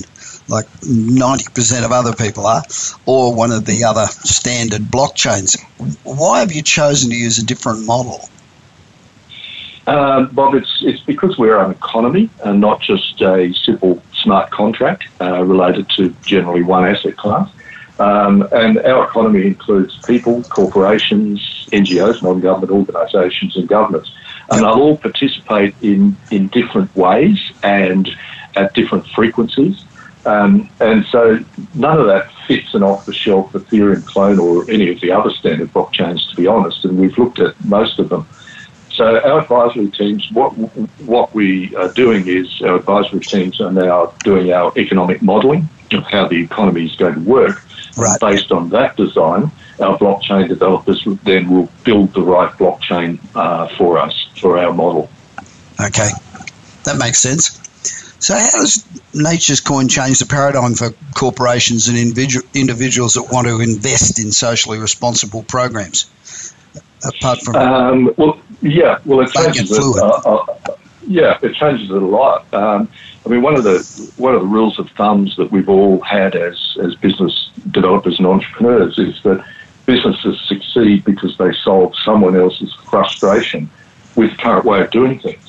[0.47, 2.63] like 90% of other people are,
[3.05, 5.59] or one of the other standard blockchains.
[6.03, 8.29] Why have you chosen to use a different model?
[9.85, 15.05] Um, Bob, it's, it's because we're an economy and not just a simple smart contract
[15.19, 17.49] uh, related to generally one asset class.
[17.99, 24.11] Um, and our economy includes people, corporations, NGOs, non government organisations, and governments.
[24.49, 28.09] And they'll all participate in, in different ways and
[28.55, 29.83] at different frequencies.
[30.25, 31.39] Um, and so
[31.73, 35.29] none of that fits an off the shelf Ethereum clone or any of the other
[35.31, 36.85] standard blockchains, to be honest.
[36.85, 38.27] And we've looked at most of them.
[38.93, 40.51] So our advisory teams, what
[41.01, 46.03] what we are doing is our advisory teams are now doing our economic modelling of
[46.05, 47.63] how the economy is going to work.
[47.97, 48.19] Right.
[48.19, 53.97] Based on that design, our blockchain developers then will build the right blockchain uh, for
[53.97, 55.09] us for our model.
[55.79, 56.09] Okay,
[56.83, 57.59] that makes sense.
[58.23, 63.59] So, how does Nature's Coin change the paradigm for corporations and individuals that want to
[63.59, 66.09] invest in socially responsible programs?
[67.05, 69.77] Apart from um, well, yeah, well, it changes it.
[69.77, 72.45] Uh, uh, yeah, it changes it a lot.
[72.53, 72.87] Um,
[73.25, 73.79] I mean, one of the
[74.15, 78.27] one of the rules of thumbs that we've all had as as business developers and
[78.27, 79.45] entrepreneurs is that
[79.85, 83.69] businesses succeed because they solve someone else's frustration
[84.15, 85.39] with the current way of doing things.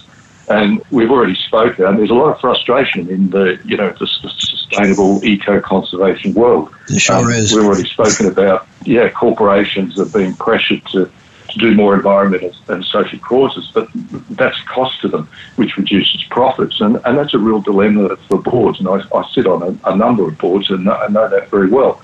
[0.48, 4.06] And we've already spoken, and there's a lot of frustration in the, you know, the
[4.06, 6.74] sustainable eco-conservation world.
[6.88, 7.54] There sure um, is.
[7.54, 11.10] We've already spoken about, yeah, corporations are being pressured to
[11.54, 13.88] to do more environmental and social causes, but
[14.30, 16.80] that's cost to them, which reduces profits.
[16.80, 18.80] And, and that's a real dilemma for boards.
[18.80, 21.68] And I, I sit on a, a, number of boards and I know that very
[21.68, 22.02] well.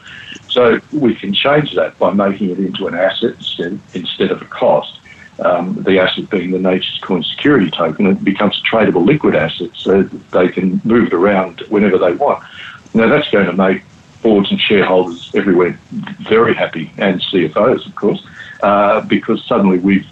[0.51, 4.46] So we can change that by making it into an asset instead, instead of a
[4.46, 4.98] cost.
[5.38, 9.70] Um, the asset being the Nature's Coin security token, it becomes a tradable liquid asset
[9.74, 12.44] so they can move it around whenever they want.
[12.92, 13.82] Now, that's going to make
[14.22, 18.26] boards and shareholders everywhere very happy, and CFOs, of course,
[18.62, 20.07] uh, because suddenly we've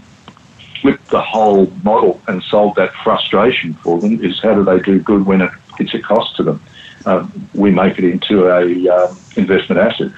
[0.80, 5.01] flipped the whole model and solved that frustration for them is how do they do
[5.01, 6.62] good when it, it's a cost to them?
[7.07, 10.12] Um, we make it into a um, investment asset.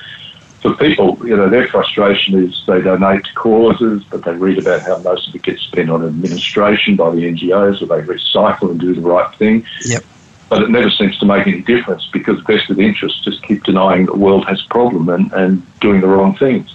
[0.61, 4.83] For people, you know, their frustration is they donate to causes, but they read about
[4.83, 8.79] how most of it gets spent on administration by the NGOs, or they recycle and
[8.79, 9.65] do the right thing.
[9.87, 10.05] Yep.
[10.51, 14.17] But it never seems to make any difference because vested interests just keep denying the
[14.17, 16.75] world has a problem and, and doing the wrong things.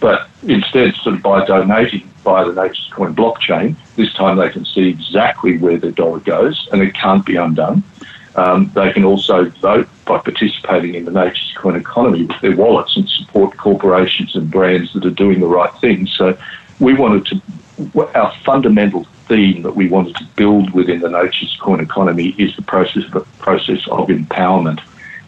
[0.00, 4.64] But instead, sort of by donating via the Nature's Coin blockchain, this time they can
[4.64, 7.82] see exactly where their dollar goes and it can't be undone.
[8.38, 12.96] Um, they can also vote by participating in the Nature's Coin economy with their wallets
[12.96, 16.06] and support corporations and brands that are doing the right thing.
[16.06, 16.38] So
[16.78, 21.80] we wanted to, our fundamental theme that we wanted to build within the Nature's Coin
[21.80, 24.80] economy is the process of, process of empowerment.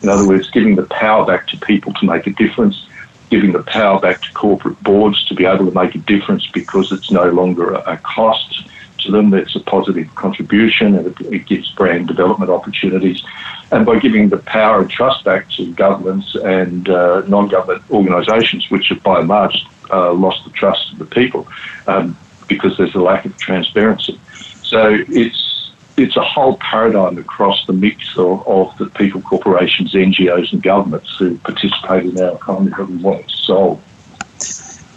[0.02, 2.86] In other words, giving the power back to people to make a difference
[3.28, 6.90] giving the power back to corporate boards to be able to make a difference because
[6.90, 8.68] it's no longer a, a cost
[9.04, 9.32] to them.
[9.34, 13.22] It's a positive contribution and it, it, gives brand development opportunities.
[13.70, 18.70] And by giving the power and trust back to governments and uh, non government organisations,
[18.70, 21.46] which have by and large uh, lost the trust of the people
[21.86, 22.16] um,
[22.48, 24.20] because there's a lack of transparency.
[24.62, 30.52] So it's it's a whole paradigm across the mix of, of the people, corporations, NGOs,
[30.52, 33.82] and governments who participate in our economy that we want to solve.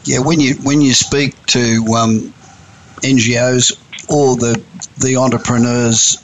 [0.05, 2.33] Yeah, when you when you speak to um,
[3.01, 3.79] NGOs
[4.09, 4.61] or the
[4.99, 6.17] the entrepreneurs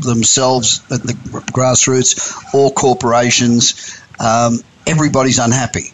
[0.00, 1.12] themselves at the
[1.52, 5.92] grassroots or corporations, um, everybody's unhappy.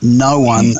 [0.00, 0.74] No one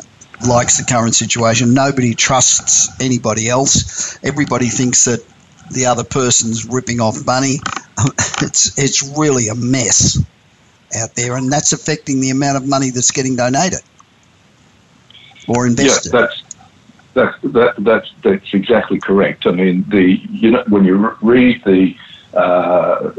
[0.47, 1.73] likes the current situation.
[1.73, 4.17] Nobody trusts anybody else.
[4.23, 5.25] Everybody thinks that
[5.71, 7.59] the other person's ripping off money.
[8.41, 10.19] It's it's really a mess
[10.99, 13.79] out there, and that's affecting the amount of money that's getting donated
[15.47, 16.13] or invested.
[16.13, 16.42] Yeah, that's
[17.13, 19.45] that, that, that's that's exactly correct.
[19.45, 21.95] I mean, the you know when you read the
[22.33, 23.11] uh,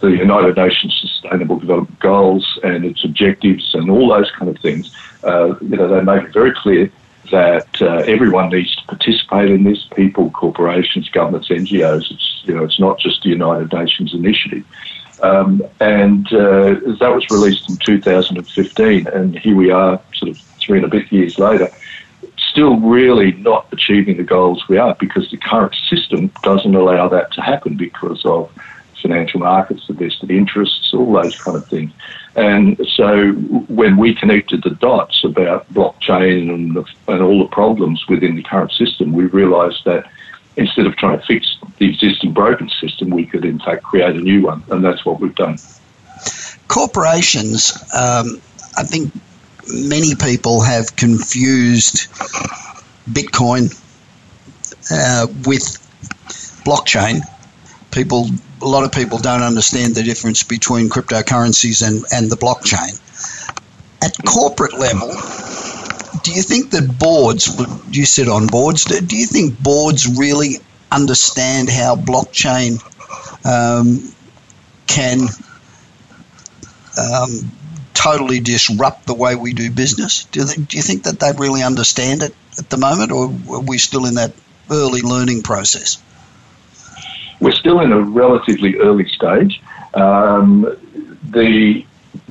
[0.00, 4.94] the United Nations Sustainable Development Goals and its objectives and all those kind of things,
[5.24, 6.90] uh, you know, they make it very clear
[7.30, 12.10] that uh, everyone needs to participate in this: people, corporations, governments, NGOs.
[12.10, 14.64] It's you know, it's not just the United Nations initiative.
[15.22, 20.78] Um, and uh, that was released in 2015, and here we are, sort of three
[20.78, 21.68] and a bit years later,
[22.50, 27.32] still really not achieving the goals we are because the current system doesn't allow that
[27.32, 28.50] to happen because of
[29.00, 31.92] financial markets, the vested interests, all those kind of things.
[32.36, 38.06] And so when we connected the dots about blockchain and, the, and all the problems
[38.08, 40.10] within the current system, we realized that
[40.56, 44.20] instead of trying to fix the existing broken system, we could in fact create a
[44.20, 44.62] new one.
[44.70, 45.58] And that's what we've done.
[46.66, 48.40] Corporations, um,
[48.76, 49.12] I think
[49.68, 52.08] many people have confused
[53.08, 53.72] Bitcoin
[54.90, 55.64] uh, with
[56.64, 57.20] blockchain.
[57.90, 58.28] People,
[58.62, 63.00] a lot of people don't understand the difference between cryptocurrencies and, and the blockchain.
[64.02, 65.08] At corporate level,
[66.22, 67.48] do you think that boards,
[67.90, 70.56] you sit on boards, do you think boards really
[70.90, 72.80] understand how blockchain
[73.44, 74.12] um,
[74.86, 75.28] can
[76.98, 77.50] um,
[77.98, 80.24] totally disrupt the way we do business?
[80.26, 83.60] Do, they, do you think that they really understand it at the moment, or are
[83.60, 84.32] we still in that
[84.70, 86.00] early learning process?
[87.40, 89.60] We're still in a relatively early stage.
[89.94, 90.62] Um,
[91.24, 91.84] the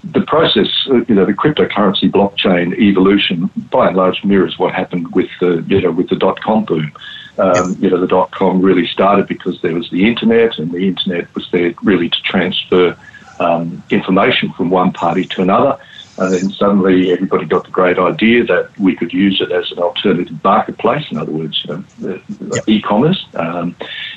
[0.03, 5.30] the process, you know, the cryptocurrency blockchain evolution, by and large, mirrors what happened with
[5.41, 6.91] the, you know, with the dot com boom.
[7.38, 7.76] Um.
[7.80, 11.34] You know, the dot com really started because there was the internet, and the internet
[11.36, 12.97] was there really to transfer
[13.39, 15.77] um, information from one party to another.
[16.19, 19.77] And then suddenly everybody got the great idea that we could use it as an
[19.77, 22.19] alternative marketplace, in other words, you know,
[22.53, 22.63] yep.
[22.67, 23.23] e-commerce.
[23.35, 23.75] Um,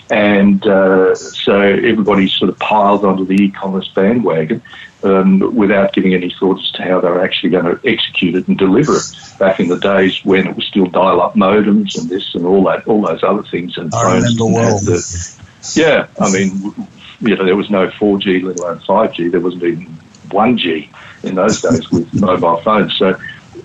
[0.08, 4.62] and uh, so everybody sort of piled onto the e-commerce bandwagon
[5.02, 8.48] um, without giving any thought as to how they were actually going to execute it
[8.48, 9.36] and deliver it.
[9.38, 12.86] Back in the days when it was still dial-up modems and this and all that,
[12.86, 14.78] all those other things, and I remember well.
[14.78, 15.40] The,
[15.74, 16.88] yeah, I mean,
[17.20, 19.30] you know, there was no 4G, let alone 5G.
[19.30, 19.86] There wasn't even
[20.28, 20.88] 1G
[21.22, 22.96] in those days with mobile phones.
[22.96, 23.18] So,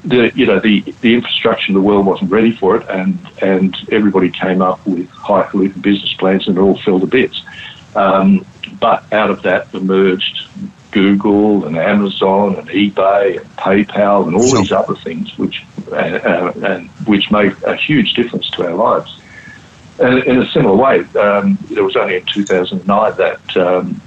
[0.04, 3.76] the you know the the infrastructure in the world wasn't ready for it, and and
[3.92, 7.44] everybody came up with highfalutin business plans, and it all fell to bits.
[7.96, 8.46] Um,
[8.80, 10.48] but out of that emerged
[10.92, 16.54] Google and Amazon and eBay and PayPal and all these other things, which uh, uh,
[16.64, 19.20] and which made a huge difference to our lives.
[20.00, 24.02] And in a similar way, um, it was only in 2009 that um,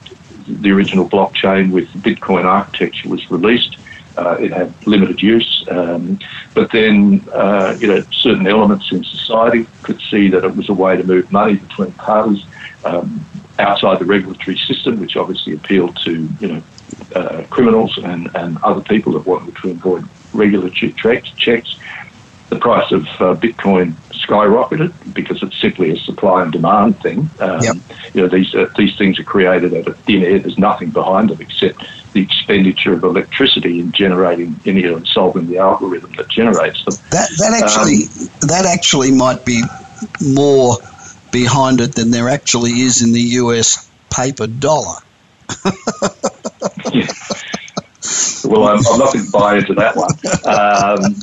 [0.46, 3.76] the original blockchain with Bitcoin architecture was released.
[4.16, 6.18] Uh, it had limited use, um,
[6.52, 10.72] but then uh, you know certain elements in society could see that it was a
[10.72, 12.44] way to move money between parties
[12.84, 13.24] um,
[13.60, 16.62] outside the regulatory system, which obviously appealed to you know
[17.14, 20.92] uh, criminals and, and other people that wanted to avoid regulatory
[21.36, 21.78] checks
[22.48, 23.94] the price of uh, Bitcoin
[24.28, 27.30] skyrocketed because it's simply a supply and demand thing.
[27.40, 27.76] Um, yep.
[28.14, 30.38] You know, these uh, these things are created out of thin air.
[30.38, 35.46] There's nothing behind them except the expenditure of electricity in generating, you know, and solving
[35.46, 36.94] the algorithm that generates them.
[37.10, 39.62] That that actually um, that actually might be
[40.20, 40.76] more
[41.32, 43.88] behind it than there actually is in the U.S.
[44.10, 44.96] paper dollar.
[46.92, 47.06] yeah.
[48.44, 50.10] Well, I'm, I'm, not going to buy into that one.
[50.48, 51.14] Um,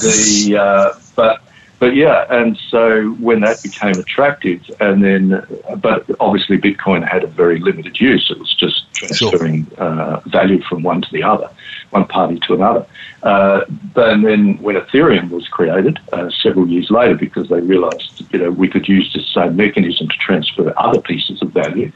[0.00, 1.40] the uh, but
[1.78, 5.46] but yeah, and so when that became attractive, and then
[5.78, 8.30] but obviously Bitcoin had a very limited use.
[8.30, 9.80] It was just transferring sure.
[9.80, 11.50] uh, value from one to the other,
[11.90, 12.86] one party to another.
[13.22, 18.38] Uh, but then when Ethereum was created uh, several years later, because they realised you
[18.38, 21.90] know we could use the same mechanism to transfer other pieces of value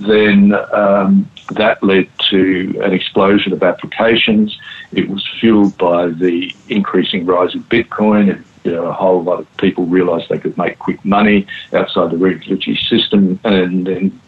[0.00, 4.58] then um, that led to an explosion of applications.
[4.92, 8.28] It was fueled by the increasing rise of Bitcoin.
[8.28, 12.10] It you know, a whole lot of people realised they could make quick money outside
[12.10, 14.20] the regulatory system, and then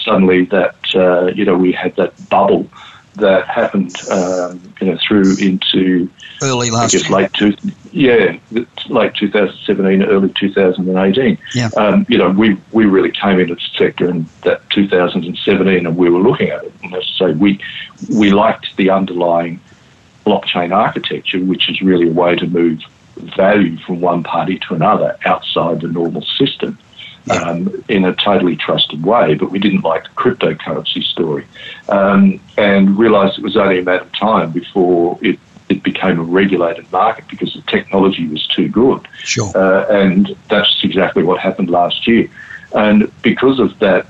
[0.00, 2.68] suddenly that uh, you know we had that bubble
[3.16, 6.08] that happened, um, you know, through into
[6.42, 7.18] early last I guess year.
[7.18, 7.56] late two,
[7.92, 8.38] yeah,
[8.88, 11.38] late 2017, early 2018.
[11.54, 11.68] Yeah.
[11.76, 16.08] Um, you know, we we really came into the sector in that 2017, and we
[16.08, 16.72] were looking at it.
[16.82, 17.60] And as I say, we
[18.10, 19.60] we liked the underlying
[20.24, 22.80] blockchain architecture, which is really a way to move
[23.36, 26.78] value from one party to another outside the normal system.
[27.30, 31.46] Um, in a totally trusted way, but we didn't like the cryptocurrency story,
[31.88, 36.22] um, and realised it was only a matter of time before it, it became a
[36.24, 39.06] regulated market because the technology was too good.
[39.22, 39.56] Sure.
[39.56, 42.28] Uh, and that's exactly what happened last year.
[42.74, 44.06] And because of that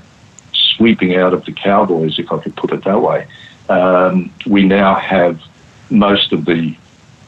[0.51, 3.27] sweeping out of the cowboys, if I could put it that way,
[3.69, 5.39] um, we now have
[5.89, 6.75] most of the,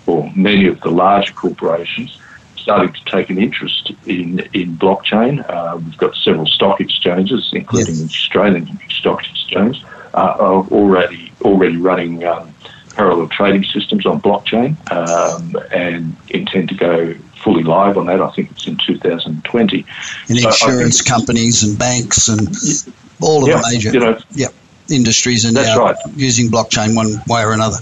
[0.07, 2.17] or many of the larger corporations
[2.57, 5.47] starting to take an interest in, in blockchain.
[5.49, 7.99] Uh, we've got several stock exchanges, including Yes.
[7.99, 9.83] the Australian Stock Exchange,
[10.15, 12.51] uh, are already already running um,
[12.95, 18.19] parallel trading systems on blockchain um, and intend to go fully live on that.
[18.19, 19.85] I think it's in 2020.
[20.29, 22.47] And So insurance companies and banks and
[23.21, 24.53] all of Yeah, the major you know, yep,
[24.89, 25.95] industries are now right.
[26.15, 27.77] using blockchain one way or another.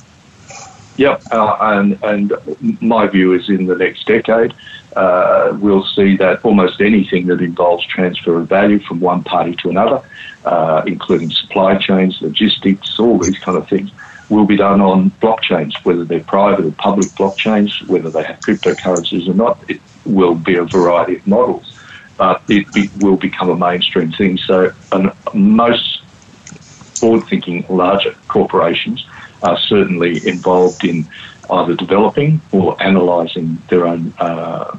[0.98, 2.34] Yep, uh, and and
[2.82, 4.54] my view is in the next decade,
[4.96, 9.70] uh, we'll see that almost anything that involves transfer of value from one party to
[9.70, 10.04] another,
[10.46, 13.90] uh, including supply chains, logistics, all these kind of things,
[14.30, 19.28] will be done on blockchains, whether they're private or public blockchains, whether they have cryptocurrencies
[19.28, 19.64] or not.
[19.68, 21.74] It will be a variety of models,
[22.18, 24.38] but it be, will become a mainstream thing.
[24.38, 24.72] So,
[25.34, 26.04] most
[27.00, 29.04] forward-thinking larger corporations
[29.44, 31.08] are certainly involved in
[31.50, 34.76] either developing or analysing their own uh,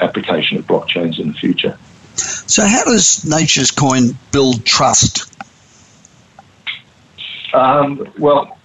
[0.00, 1.78] application of blockchains in the future.
[2.14, 5.32] So, how does Nature's Coin build trust?
[7.54, 8.58] Um, well,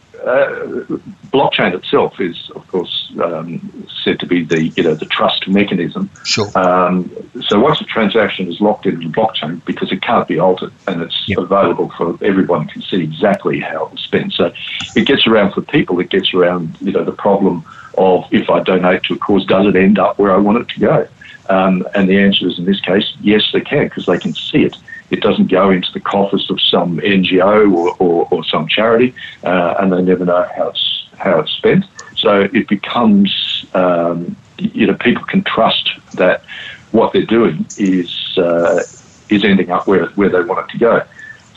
[1.34, 6.10] blockchain itself is, of course, um, said to be the you know the trust mechanism.
[6.24, 6.52] Sure.
[6.58, 7.12] Um,
[7.48, 11.02] so once a transaction is locked into the blockchain, because it can't be altered and
[11.02, 11.40] it's Yep.
[11.40, 14.34] available for everyone can see exactly how it was spent.
[14.34, 14.54] So
[14.96, 16.00] it gets around for people.
[16.00, 17.66] It gets around you know the problem
[17.98, 20.70] of if I donate to a cause, does it end up where I want it
[20.70, 21.08] to go?
[21.50, 24.64] Um, and the answer is in this case, yes, they can because they can see
[24.64, 24.76] it.
[25.10, 29.76] It doesn't go into the coffers of some NGO or, or, or some charity, uh,
[29.80, 31.86] and they never know how it's how it's spent.
[32.16, 36.44] So it becomes, um, you know, people can trust that
[36.92, 38.84] what they're doing is uh,
[39.30, 41.04] is ending up where where they want it to go.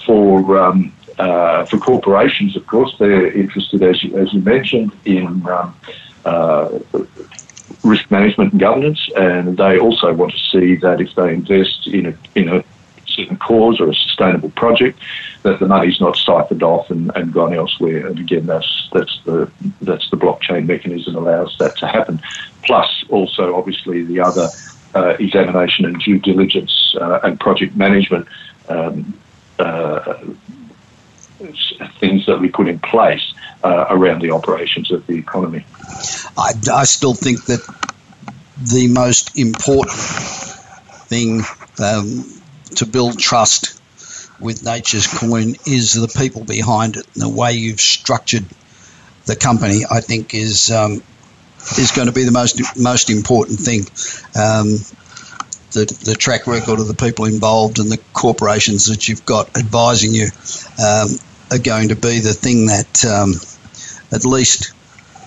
[0.07, 5.47] For um, uh, for corporations, of course, they're interested, as you, as you mentioned, in
[5.47, 5.77] um,
[6.25, 6.79] uh,
[7.83, 12.07] risk management and governance, and they also want to see that if they invest in
[12.07, 12.65] a in a
[13.11, 14.99] certain cause or a sustainable project,
[15.43, 18.07] that the money's not siphoned off and, and gone elsewhere.
[18.07, 19.51] And again, that's that's the
[19.83, 22.21] that's the blockchain mechanism allows that to happen.
[22.63, 24.49] Plus, also obviously the other
[24.95, 28.27] uh, examination and due diligence uh, and project management.
[28.69, 29.19] Um,
[29.59, 30.15] uh,
[31.99, 33.33] things that we put in place
[33.65, 35.65] uh, around the operations of the economy.
[36.37, 37.61] I, I still think that
[38.73, 41.43] the most important thing
[41.83, 42.25] um,
[42.77, 43.81] to build trust
[44.41, 48.45] with Nature's Coin is the people behind it and the way you've structured
[49.27, 49.83] the company.
[49.91, 51.03] I think is um,
[51.79, 53.81] is going to be the most most important thing.
[54.35, 54.79] Um,
[55.73, 60.13] the, the track record of the people involved and the corporations that you've got advising
[60.13, 60.27] you
[60.83, 61.09] um,
[61.51, 63.35] are going to be the thing that, um,
[64.13, 64.73] at least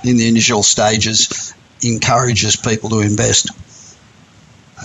[0.03, 3.49] in the initial stages, encourages people to invest.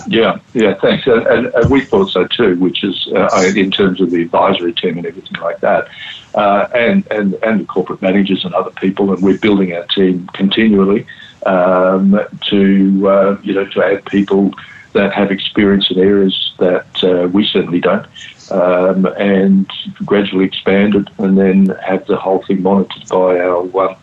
[0.07, 1.07] Yeah, yeah, thanks.
[1.07, 4.73] And, and, and we thought so too, which is uh, in terms of the advisory
[4.73, 5.87] team and everything like that,
[6.35, 9.13] uh, and, and, and the corporate managers and other people.
[9.13, 11.05] And we're building our team continually
[11.45, 14.53] um, to, uh, you know, to add people
[14.93, 18.05] that have experience in areas that uh, we certainly don't,
[18.51, 19.69] um, and
[20.05, 23.95] gradually expand it, and then have the whole thing monitored by our um,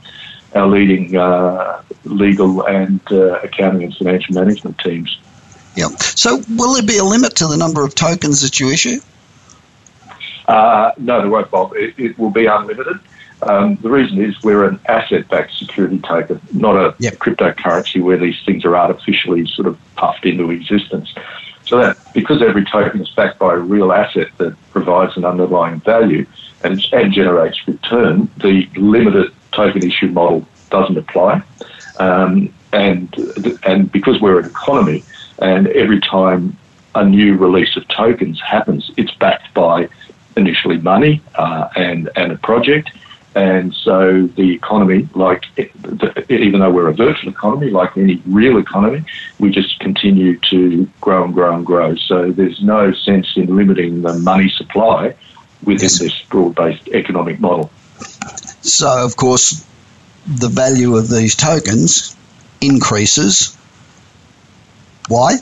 [0.55, 5.19] our leading uh, legal and uh, accounting and financial management teams.
[5.77, 5.89] Yeah.
[5.99, 9.01] So, will there be a limit to the number of tokens that you issue?
[10.49, 11.75] Uh, no, there won't, Bob.
[11.75, 12.99] It, it will be unlimited.
[13.43, 17.15] Um, the reason is we're an asset-backed security token, not a Yep.
[17.17, 21.13] cryptocurrency where these things are artificially sort of puffed into existence.
[21.67, 25.81] So that because every token is backed by a real asset that provides an underlying
[25.81, 26.25] value
[26.63, 31.43] and, and generates return, the limited token issue model doesn't apply.
[31.99, 33.15] Um, and
[33.65, 35.05] and because we're an economy,
[35.39, 36.57] and every time
[36.95, 39.89] a new release of tokens happens, it's backed by
[40.37, 42.91] initially money uh, and and a project.
[43.35, 45.45] And so the economy, like
[46.31, 49.05] even though we're a virtual economy, like any real economy,
[49.39, 51.97] we just continue to grow and grow and grow.
[51.97, 55.15] So there's no sense in limiting the money supply
[55.65, 55.99] within yes.
[55.99, 57.71] this broad-based economic model.
[58.63, 59.67] So of course,
[60.27, 62.17] the value of these tokens
[62.63, 63.57] increases.
[65.09, 65.37] Why?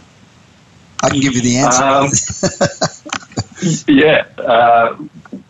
[1.02, 1.84] I can give you the answer.
[1.84, 2.08] Um,
[3.88, 4.26] yeah.
[4.38, 4.96] Uh,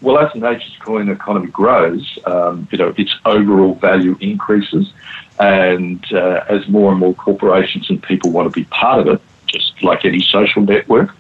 [0.01, 4.93] well, as the Nature's Coin economy grows, um, you know, its overall value increases,
[5.39, 9.21] and uh, as more and more corporations and people want to be part of it,
[9.47, 11.15] just like any social network,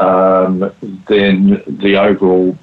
[0.00, 0.72] um,
[1.06, 2.56] then the overall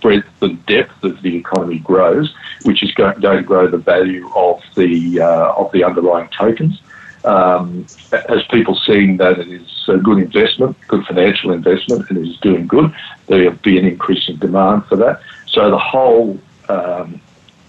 [0.00, 4.62] breadth and depth of the economy grows, which is going, to grow the value of
[4.76, 6.80] the uh, of the underlying tokens.
[7.24, 12.28] Um, as people seeing that it is a good investment, good financial investment, and it
[12.28, 12.94] is doing good,
[13.26, 15.20] there'll be an increasing demand for that.
[15.46, 16.38] So the whole
[16.68, 17.20] um,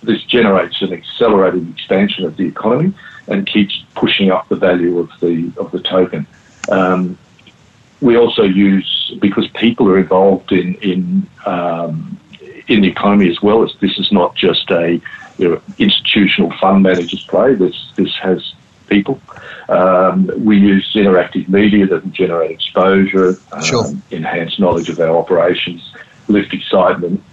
[0.03, 2.93] this generates an accelerated expansion of the economy
[3.27, 6.25] and keeps pushing up the value of the of the token.
[6.69, 7.17] Um,
[8.01, 12.17] we also use because people are involved in in um,
[12.67, 15.01] in the economy as well this is not just a
[15.37, 17.55] you know, institutional fund managers play.
[17.55, 18.53] This this has
[18.89, 19.21] people.
[19.69, 23.85] Um, we use interactive media that can generate exposure, um, sure.
[24.11, 25.93] enhance knowledge of our operations,
[26.27, 27.23] lift excitement,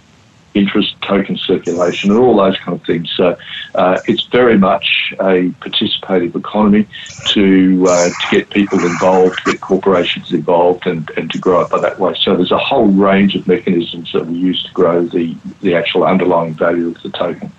[0.57, 3.11] interest, token circulation, and all those kind of things.
[3.15, 3.37] So
[3.75, 6.87] uh, it's very much a participative economy
[7.29, 11.69] to uh, to get people involved, to get corporations involved, and, and to grow it
[11.69, 12.15] by that way.
[12.19, 16.03] So there's a whole range of mechanisms that we use to grow the, the actual
[16.03, 17.51] underlying value of the token.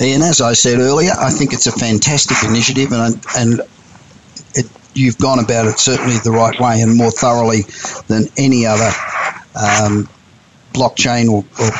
[0.00, 3.60] Ian, as I said earlier, I think it's a fantastic initiative, and and
[4.54, 7.62] it, you've gone about it certainly the right way and more thoroughly
[8.08, 8.90] than any other
[9.54, 10.08] um,
[10.72, 11.70] blockchain or, or,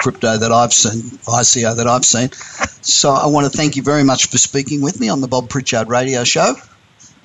[0.00, 2.30] crypto that I've seen, ICO that I've seen.
[2.82, 5.48] So I want to thank you very much for speaking with me on the Bob
[5.48, 6.54] Pritchard Radio Show.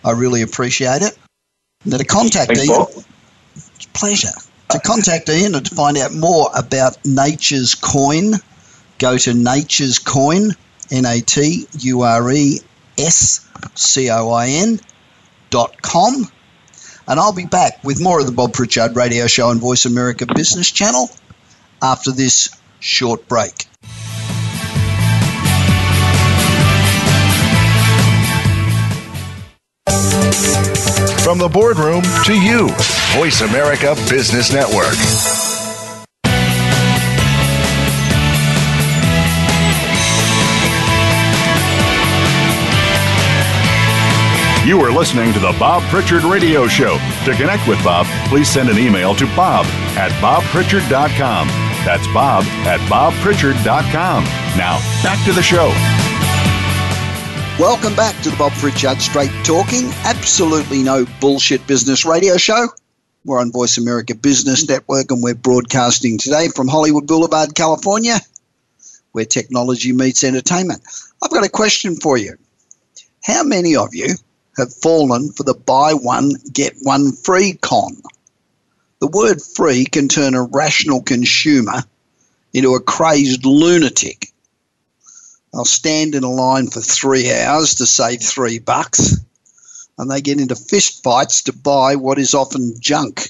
[0.04, 1.16] I really appreciate it.
[1.86, 3.06] Now to contact Thanks, Ian,
[3.94, 4.32] pleasure.
[4.72, 8.34] To contact Ian and to find out more about Nature's Coin
[9.04, 10.52] go to Nature's Coin,
[10.90, 12.60] N A T U R E
[12.98, 13.46] S
[13.76, 14.80] C O I N
[15.50, 16.32] dot com.
[17.06, 20.26] And I'll be back with more of the Bob Pritchard Radio Show on Voice America
[20.26, 21.10] Business Channel
[21.82, 23.68] after this short break.
[31.24, 32.70] From the boardroom to you,
[33.18, 35.43] Voice America Business Network.
[44.66, 46.98] You are listening to the Bob Pritchard Radio Show.
[47.26, 49.66] To connect with Bob, please send an email to bob
[49.98, 51.48] at bobpritchard.com.
[51.84, 54.24] That's bob at bobpritchard.com.
[54.58, 55.68] Now, back to the show.
[57.62, 62.68] Welcome back to the Bob Pritchard Straight Talking, absolutely no bullshit business radio show.
[63.26, 68.16] We're on Voice America Business Network and we're broadcasting today from Hollywood Boulevard, California,
[69.12, 70.82] where technology meets entertainment.
[71.22, 72.38] I've got a question for you.
[73.26, 74.16] How many of you
[74.58, 77.96] have fallen for the buy one, get one free con.
[79.00, 81.84] The word free can turn a rational consumer
[82.54, 84.32] into a crazed lunatic.
[85.52, 89.18] They'll stand in a line for three hours to save three bucks,
[89.98, 93.30] and they get into fist fights to buy what is often junk.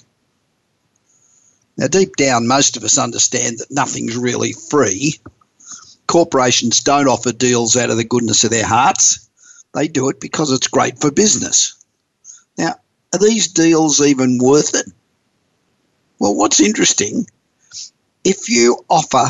[1.78, 5.19] Now, deep down, most of us understand that nothing's really free.
[6.07, 9.28] Corporations don't offer deals out of the goodness of their hearts.
[9.74, 11.76] They do it because it's great for business.
[12.57, 12.76] Now,
[13.13, 14.86] are these deals even worth it?
[16.19, 17.28] Well, what's interesting,
[18.24, 19.26] if you offer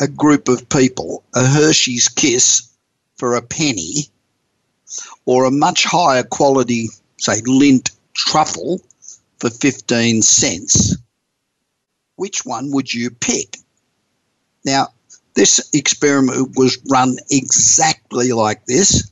[0.00, 2.68] a group of people a Hershey's Kiss
[3.16, 4.08] for a penny
[5.26, 6.88] or a much higher quality,
[7.18, 8.80] say, Lindt truffle
[9.38, 10.96] for 15 cents,
[12.16, 13.58] which one would you pick?
[14.64, 14.88] Now,
[15.34, 19.09] this experiment was run exactly like this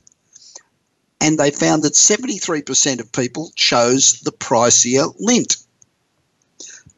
[1.21, 5.63] and they found that 73% of people chose the pricier Lindt.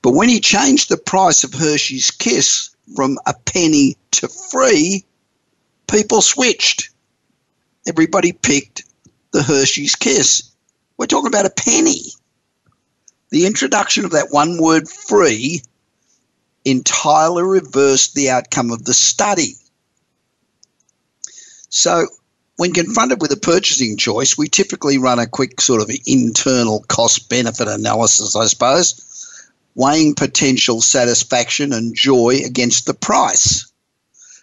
[0.02, 5.06] But when he changed the price of Hershey's Kiss from a penny to free,
[5.88, 6.90] people switched.
[7.88, 8.84] Everybody picked
[9.32, 10.52] the Hershey's Kiss.
[10.98, 12.02] We're talking about a penny.
[13.30, 15.62] The introduction of that one word free
[16.66, 19.56] entirely reversed the outcome of the study.
[21.70, 22.08] So
[22.62, 27.28] when confronted with a purchasing choice, we typically run a quick sort of internal cost
[27.28, 29.42] benefit analysis, I suppose,
[29.74, 33.66] weighing potential satisfaction and joy against the price.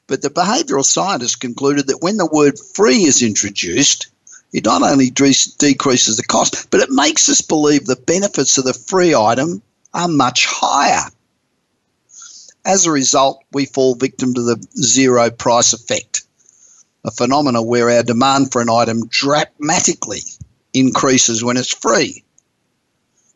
[0.08, 4.08] But the behavioural scientists concluded that when the word free is introduced,
[4.52, 8.74] it not only decreases the cost, but it makes us believe the benefits of the
[8.74, 9.62] free item
[9.94, 11.08] are much higher.
[12.64, 16.07] As a result, we fall victim to the zero price effect
[17.04, 20.22] a phenomenon where our demand for an item dramatically
[20.72, 22.24] increases when it's free.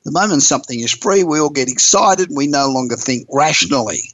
[0.04, 4.12] The moment something is free, we all get excited and we no longer think rationally.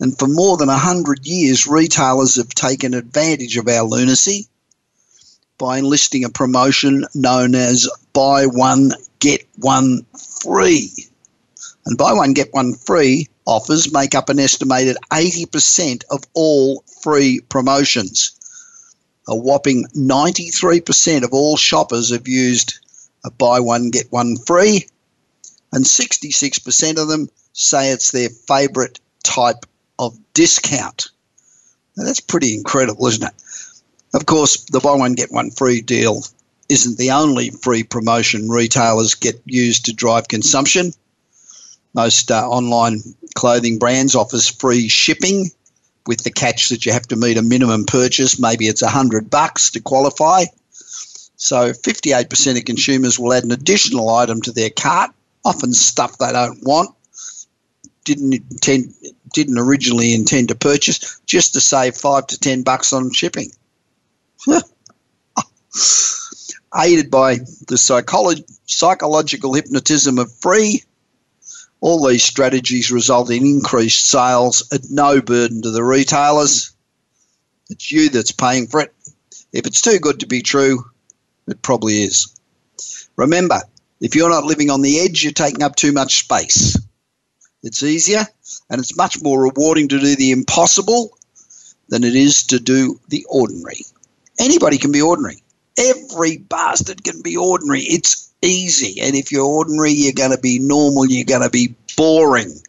[0.00, 4.48] And for more than 100 years, retailers have taken advantage of our lunacy
[5.58, 10.06] by enlisting a promotion known as buy one, get one
[10.42, 10.90] free.
[11.84, 17.40] And buy one, get one free offers make up an estimated 80% of all free
[17.40, 18.32] promotions.
[19.26, 22.78] A whopping 93% of all shoppers have used
[23.24, 24.86] a buy one, get one free,
[25.72, 29.66] and 66% of them say it's their favourite type
[29.98, 31.10] of discount.
[31.96, 33.34] Now, that's pretty incredible, isn't it?
[34.14, 36.24] Of course, the buy one, get one free deal
[36.68, 40.92] isn't the only free promotion retailers get used to drive consumption.
[41.94, 43.00] Most uh, online
[43.34, 45.50] clothing brands offers free shipping
[46.06, 48.38] with the catch that you have to meet a minimum purchase.
[48.38, 50.44] Maybe it's a hundred bucks to qualify.
[51.36, 55.10] So 58% of consumers will add an additional item to their cart,
[55.44, 56.94] often stuff they don't want,
[58.04, 58.92] didn't intend,
[59.32, 63.50] didn't originally intend to purchase, just to save five to ten bucks on shipping.
[66.76, 70.82] Aided by the psycholo- psychological hypnotism of free,
[71.80, 76.72] all these strategies result in increased sales at no burden to the retailers.
[77.70, 78.94] It's you that's paying for it.
[79.52, 80.84] If it's too good to be true,
[81.48, 82.34] it probably is.
[83.16, 83.60] Remember,
[84.00, 86.76] if you're not living on the edge, you're taking up too much space.
[87.62, 88.26] It's easier
[88.70, 91.16] and it's much more rewarding to do the impossible
[91.88, 93.84] than it is to do the ordinary.
[94.38, 95.42] Anybody can be ordinary.
[95.76, 97.82] Every bastard can be ordinary.
[97.82, 99.00] It's easy.
[99.00, 102.60] And if you're ordinary, you're going to be normal, you're going to be boring.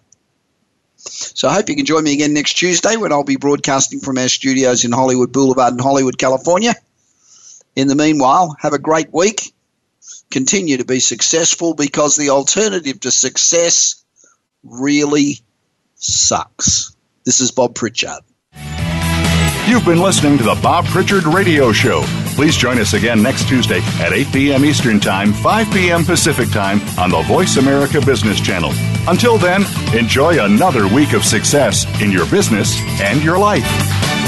[0.98, 4.18] So I hope you can join me again next Tuesday when I'll be broadcasting from
[4.18, 6.76] our studios in Hollywood Boulevard in Hollywood, California.
[7.76, 9.54] In the meanwhile, have a great week.
[10.30, 14.04] Continue to be successful because the alternative to success
[14.64, 15.40] really
[15.96, 16.96] sucks.
[17.26, 18.22] This is Bob Pritchard.
[19.68, 22.04] You've been listening to the Bob Pritchard Radio Show.
[22.36, 24.66] Please join us again next Tuesday at 8 p.m.
[24.66, 26.04] Eastern Time, 5 p.m.
[26.04, 28.72] Pacific Time on the Voice America Business Channel.
[29.08, 29.64] Until then,
[29.96, 34.21] enjoy another week of success in your business and your life.